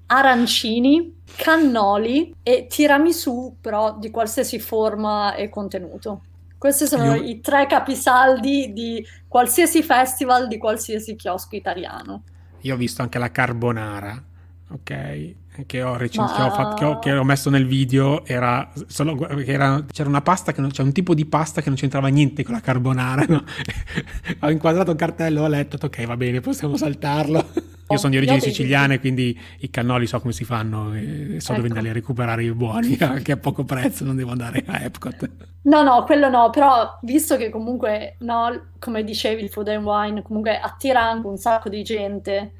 [0.08, 6.22] arancini, cannoli e tiramisù, però di qualsiasi forma e contenuto.
[6.58, 7.24] Questi sono Io...
[7.24, 12.24] i tre capisaldi di qualsiasi festival, di qualsiasi chiosco italiano.
[12.62, 14.24] Io ho visto anche la carbonara,
[14.72, 15.36] ok?
[15.66, 16.34] Che ho, recen- Ma...
[16.36, 20.22] che, ho fatto, che, ho, che ho, messo nel video era, solo, era, c'era una
[20.22, 23.26] pasta che non, c'è un tipo di pasta che non c'entrava niente con la carbonara
[23.28, 23.43] no?
[24.41, 27.45] ho inquadrato un cartello ho letto ok va bene possiamo saltarlo
[27.88, 31.62] io sono di origini siciliane quindi i cannoli so come si fanno e so ecco.
[31.62, 35.30] dove andare a recuperare i buoni anche a poco prezzo non devo andare a Epcot
[35.64, 40.22] no no quello no però visto che comunque no, come dicevi il food and wine
[40.22, 42.53] comunque attira anche un sacco di gente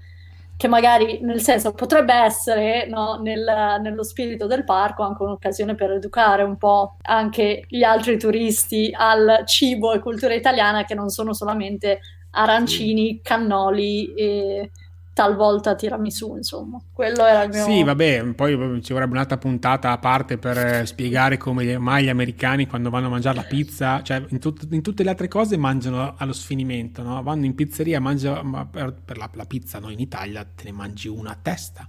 [0.58, 5.92] che magari, nel senso, potrebbe essere no, nel, nello spirito del parco anche un'occasione per
[5.92, 11.34] educare un po' anche gli altri turisti al cibo e cultura italiana che non sono
[11.34, 12.00] solamente
[12.32, 14.72] arancini, cannoli e
[15.16, 16.78] talvolta tiramisù, insomma.
[16.92, 17.64] Quello era il mio...
[17.64, 22.68] Sì, vabbè, poi ci vorrebbe un'altra puntata a parte per spiegare come mai gli americani
[22.68, 26.16] quando vanno a mangiare la pizza, cioè in, tut- in tutte le altre cose mangiano
[26.18, 27.24] allo sfinimento, no?
[27.24, 29.90] Vanno in pizzeria, mangiano, per, per la, la, pizza, no?
[29.90, 31.88] In Italia te ne mangi una a testa.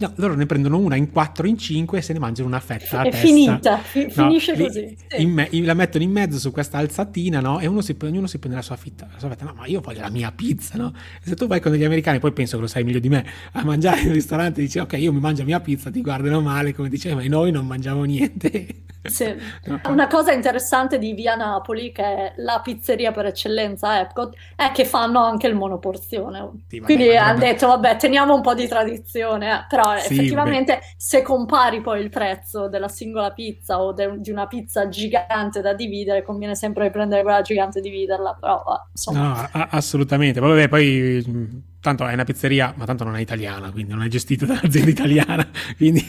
[0.00, 3.00] No, loro ne prendono una in quattro, in cinque e se ne mangiano una fetta
[3.00, 3.26] a È testa.
[3.26, 4.96] finita, fi- no, finisce li, così.
[5.08, 5.26] Sì.
[5.26, 7.58] Me- la mettono in mezzo su questa alzatina, no?
[7.58, 9.44] E si, ognuno si prende la sua, fitta, la sua fetta.
[9.44, 10.92] No, ma io voglio la mia pizza, no?
[11.20, 13.26] E se tu vai con degli americani, poi penso che lo sai meglio di me,
[13.52, 16.40] a mangiare in ristorante e dici, ok, io mi mangio la mia pizza, ti guardano
[16.40, 18.84] male, come dicevi, ma noi non mangiamo niente.
[19.02, 19.34] Sì.
[19.86, 24.84] Una cosa interessante di Via Napoli, che è la pizzeria per eccellenza Epcot, è che
[24.84, 26.50] fanno anche il monoporzione.
[26.68, 29.66] Sì, Quindi hanno detto, vabbè, teniamo un po' di tradizione, eh.
[29.94, 30.94] Però sì, effettivamente beh.
[30.96, 35.74] se compari poi il prezzo della singola pizza o de- di una pizza gigante da
[35.74, 39.20] dividere, conviene sempre prendere quella gigante e dividerla, però insomma...
[39.20, 40.40] No, a- assolutamente.
[40.40, 44.44] Vabbè, poi tanto è una pizzeria, ma tanto non è italiana, quindi non è gestita
[44.46, 46.04] da un'azienda italiana, quindi...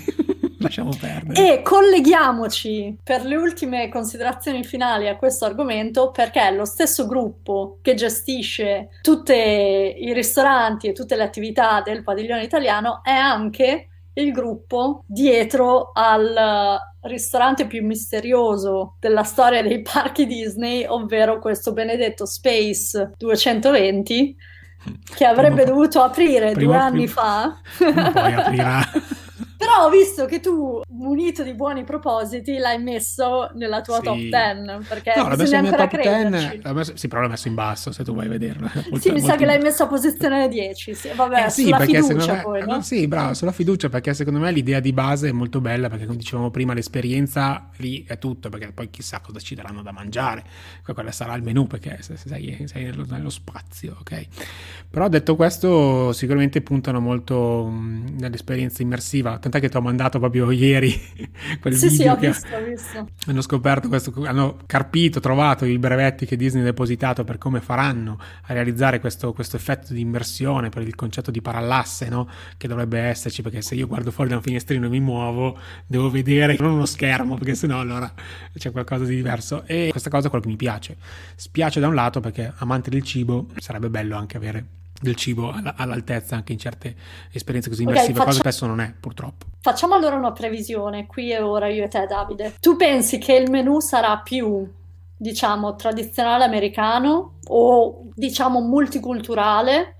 [0.60, 1.54] lasciamo perdere.
[1.54, 7.80] E colleghiamoci per le ultime considerazioni finali a questo argomento perché è lo stesso gruppo
[7.82, 14.32] che gestisce tutti i ristoranti e tutte le attività del padiglione italiano è anche il
[14.32, 23.14] gruppo dietro al ristorante più misterioso della storia dei parchi Disney, ovvero questo benedetto Space
[23.18, 24.36] 220
[25.16, 28.12] che avrebbe prima, dovuto aprire due anni prima, fa.
[28.12, 28.82] Poi aprirà.
[29.60, 34.04] Però ho visto che tu, munito di buoni propositi, l'hai messo nella tua sì.
[34.04, 34.88] top 10.
[34.88, 36.62] Perché no, l'ho messo nella top 10.
[36.74, 38.72] Messo, sì, però l'ho messo in basso se tu vuoi vederlo.
[38.74, 40.94] Molto, sì, mi sa che l'hai messo a posizione 10.
[40.94, 42.66] Sì, vabbè, eh, sì, sulla fiducia me, poi.
[42.66, 42.82] No?
[42.82, 46.18] Sì, bravo, sulla fiducia perché secondo me l'idea di base è molto bella perché come
[46.18, 50.46] dicevamo prima l'esperienza lì è tutto perché poi chissà cosa ci daranno da mangiare.
[50.86, 54.28] Quello sarà il menù perché sei, sei nello, nello, spazio, ok?
[54.90, 60.52] Però detto questo sicuramente puntano molto mh, nell'esperienza immersiva tant'è che ti ho mandato proprio
[60.52, 60.90] ieri
[61.60, 63.08] quel sì, video sì, ho visto, ho visto.
[63.26, 68.20] hanno scoperto questo, hanno carpito, trovato i brevetti che Disney ha depositato per come faranno
[68.44, 72.30] a realizzare questo, questo effetto di immersione per il concetto di parallasse, no?
[72.58, 76.10] Che dovrebbe esserci, perché se io guardo fuori da un finestrino e mi muovo, devo
[76.10, 78.12] vedere non uno schermo, perché sennò allora
[78.56, 79.64] c'è qualcosa di diverso.
[79.66, 80.98] E questa cosa è quello che mi piace.
[81.36, 86.36] Spiace da un lato perché amante del cibo sarebbe bello anche avere del cibo all'altezza
[86.36, 86.96] anche in certe
[87.32, 88.30] esperienze così immersive, okay, faccia...
[88.30, 89.46] cosa spesso non è purtroppo.
[89.62, 92.56] Facciamo allora una previsione qui e ora io e te Davide.
[92.60, 94.68] Tu pensi che il menù sarà più
[95.22, 99.96] diciamo tradizionale americano o diciamo multiculturale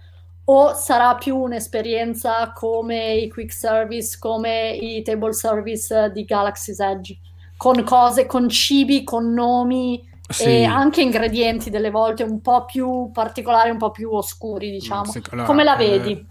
[0.46, 7.20] o sarà più un'esperienza come i quick service, come i table service di Galaxy's Edge,
[7.56, 10.44] con cose, con cibi, con nomi sì.
[10.44, 15.06] e anche ingredienti delle volte un po' più particolari, un po' più oscuri, diciamo.
[15.06, 16.12] Sì, allora, Come la vedi?
[16.12, 16.26] Eh,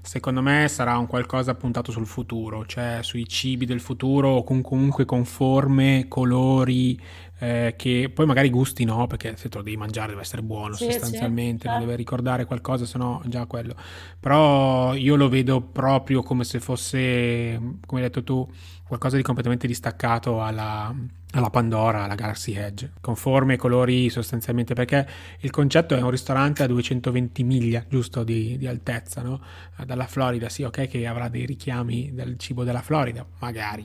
[0.00, 5.04] secondo me sarà un qualcosa puntato sul futuro, cioè sui cibi del futuro con, comunque
[5.04, 7.00] con forme, colori,
[7.38, 10.74] eh, che poi magari gusti no, perché se te lo devi mangiare deve essere buono
[10.74, 11.80] sì, sostanzialmente, sì, non certo.
[11.80, 13.74] deve ricordare qualcosa, se no già quello.
[14.20, 18.48] Però io lo vedo proprio come se fosse, come hai detto tu,
[18.86, 20.94] qualcosa di completamente distaccato alla,
[21.32, 25.06] alla Pandora, alla Galaxy Edge, con forme e colori sostanzialmente, perché
[25.40, 29.40] il concetto è un ristorante a 220 miglia, giusto, di, di altezza, no?
[29.84, 33.84] Dalla Florida, sì, ok che avrà dei richiami del cibo della Florida, magari,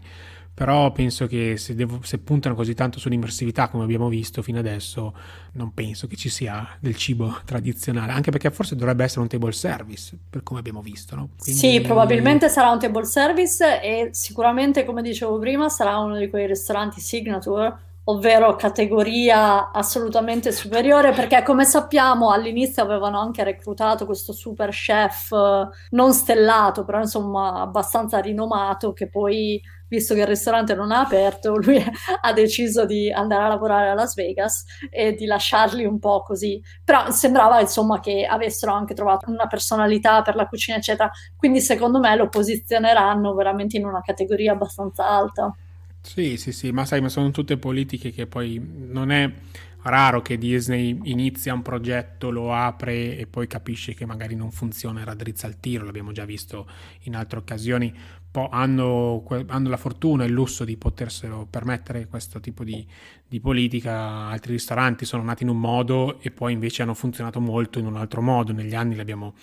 [0.53, 5.13] però penso che se, devo, se, puntano così tanto sull'immersività come abbiamo visto fino adesso
[5.53, 9.51] non penso che ci sia del cibo tradizionale anche perché forse dovrebbe essere un table
[9.51, 11.29] service per come abbiamo visto no?
[11.37, 11.59] Quindi...
[11.59, 16.47] sì probabilmente sarà un table service e sicuramente come dicevo prima sarà uno di quei
[16.47, 24.71] ristoranti signature ovvero categoria assolutamente superiore, perché come sappiamo all'inizio avevano anche reclutato questo super
[24.71, 30.91] chef eh, non stellato, però insomma abbastanza rinomato, che poi, visto che il ristorante non
[30.91, 31.83] ha aperto, lui
[32.21, 36.61] ha deciso di andare a lavorare a Las Vegas e di lasciarli un po' così.
[36.83, 41.11] Però sembrava insomma che avessero anche trovato una personalità per la cucina, eccetera.
[41.35, 45.53] Quindi secondo me lo posizioneranno veramente in una categoria abbastanza alta.
[46.01, 49.31] Sì, sì, sì, ma sai, ma sono tutte politiche che poi non è
[49.83, 55.01] raro che Disney inizia un progetto, lo apre e poi capisce che magari non funziona
[55.01, 56.67] e raddrizza il tiro, l'abbiamo già visto
[57.03, 57.93] in altre occasioni,
[58.31, 62.85] hanno, hanno, la fortuna e il lusso di poterselo permettere questo tipo di,
[63.27, 64.27] di, politica.
[64.27, 67.95] Altri ristoranti sono nati in un modo e poi invece hanno funzionato molto in un
[67.95, 68.53] altro modo.
[68.53, 69.33] Negli anni l'abbiamo,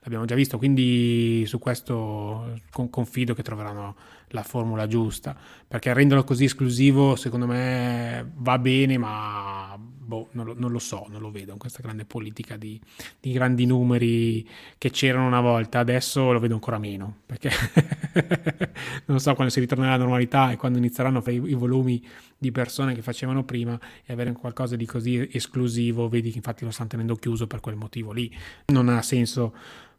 [0.00, 3.96] l'abbiamo già visto, quindi su questo confido che troveranno
[4.28, 5.36] la formula giusta.
[5.66, 9.76] Perché renderlo così esclusivo, secondo me, va bene, ma
[10.06, 12.80] boh, non, lo, non, lo, so, non lo vedo in questa grande politica di,
[13.20, 14.48] di, grandi numeri
[14.78, 17.50] che c'erano una volta, adesso lo vedo ancora meno, perché
[19.06, 22.02] non so quando si ritornerà alla normalità e quando inizieranno i, volumi
[22.38, 26.70] di persone che facevano prima e avere qualcosa di così esclusivo, vedi che infatti lo
[26.70, 28.32] stanno tenendo chiuso per quel motivo lì.
[28.66, 29.54] Non ha senso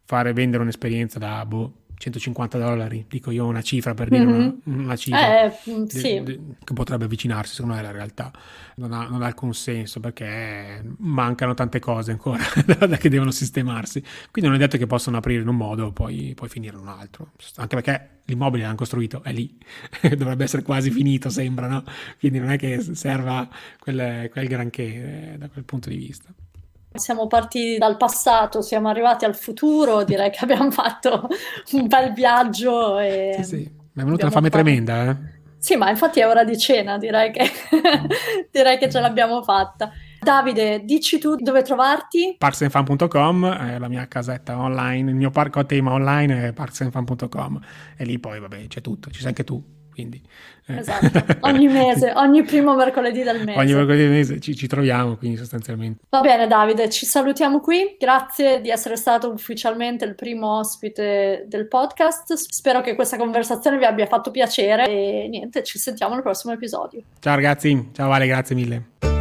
[0.06, 4.50] fare vendere un'esperienza da boh 150 dollari, dico io una cifra per dire mm-hmm.
[4.66, 6.22] una, una, cifra eh, mm, de, sì.
[6.24, 8.32] de, che potrebbe avvicinarsi, secondo me la realtà
[8.76, 12.44] non ha, non ha, alcun senso perché mancano tante cose ancora
[13.00, 16.34] che devono sistemarsi, quindi non è detto che possano aprire in un modo e poi,
[16.36, 19.58] poi finire in un altro, anche perché l'immobile l'hanno costruito, è lì,
[20.16, 21.84] dovrebbe essere quasi finito sembra, no?
[22.20, 26.32] quindi non è che serva quel, quel granché eh, da quel punto di vista.
[26.98, 31.28] Siamo partiti dal passato, siamo arrivati al futuro, direi che abbiamo fatto
[31.72, 33.00] un bel viaggio.
[33.00, 34.62] E sì, sì, mi è venuta una fame fatto...
[34.62, 35.10] tremenda.
[35.10, 35.16] Eh?
[35.60, 37.50] Sì, ma infatti è ora di cena, direi che,
[38.52, 39.92] direi che ce l'abbiamo fatta.
[40.20, 42.36] Davide, dici tu dove trovarti?
[42.38, 47.60] parksandfan.com è la mia casetta online, il mio parco a tema online è parksandfan.com
[47.96, 50.22] e lì poi vabbè c'è tutto, ci sei anche tu quindi...
[50.68, 50.78] Eh.
[50.78, 53.58] Esatto, ogni mese, ogni primo mercoledì del mese.
[53.58, 56.04] Ogni mercoledì del mese ci, ci, troviamo, quindi sostanzialmente.
[56.10, 61.68] Va bene Davide, ci salutiamo qui, grazie di essere stato ufficialmente il primo ospite del
[61.68, 66.54] podcast, spero che questa conversazione vi abbia fatto piacere e niente, ci sentiamo nel prossimo
[66.54, 67.02] episodio.
[67.20, 69.17] Ciao ragazzi, ciao Vale, grazie mille.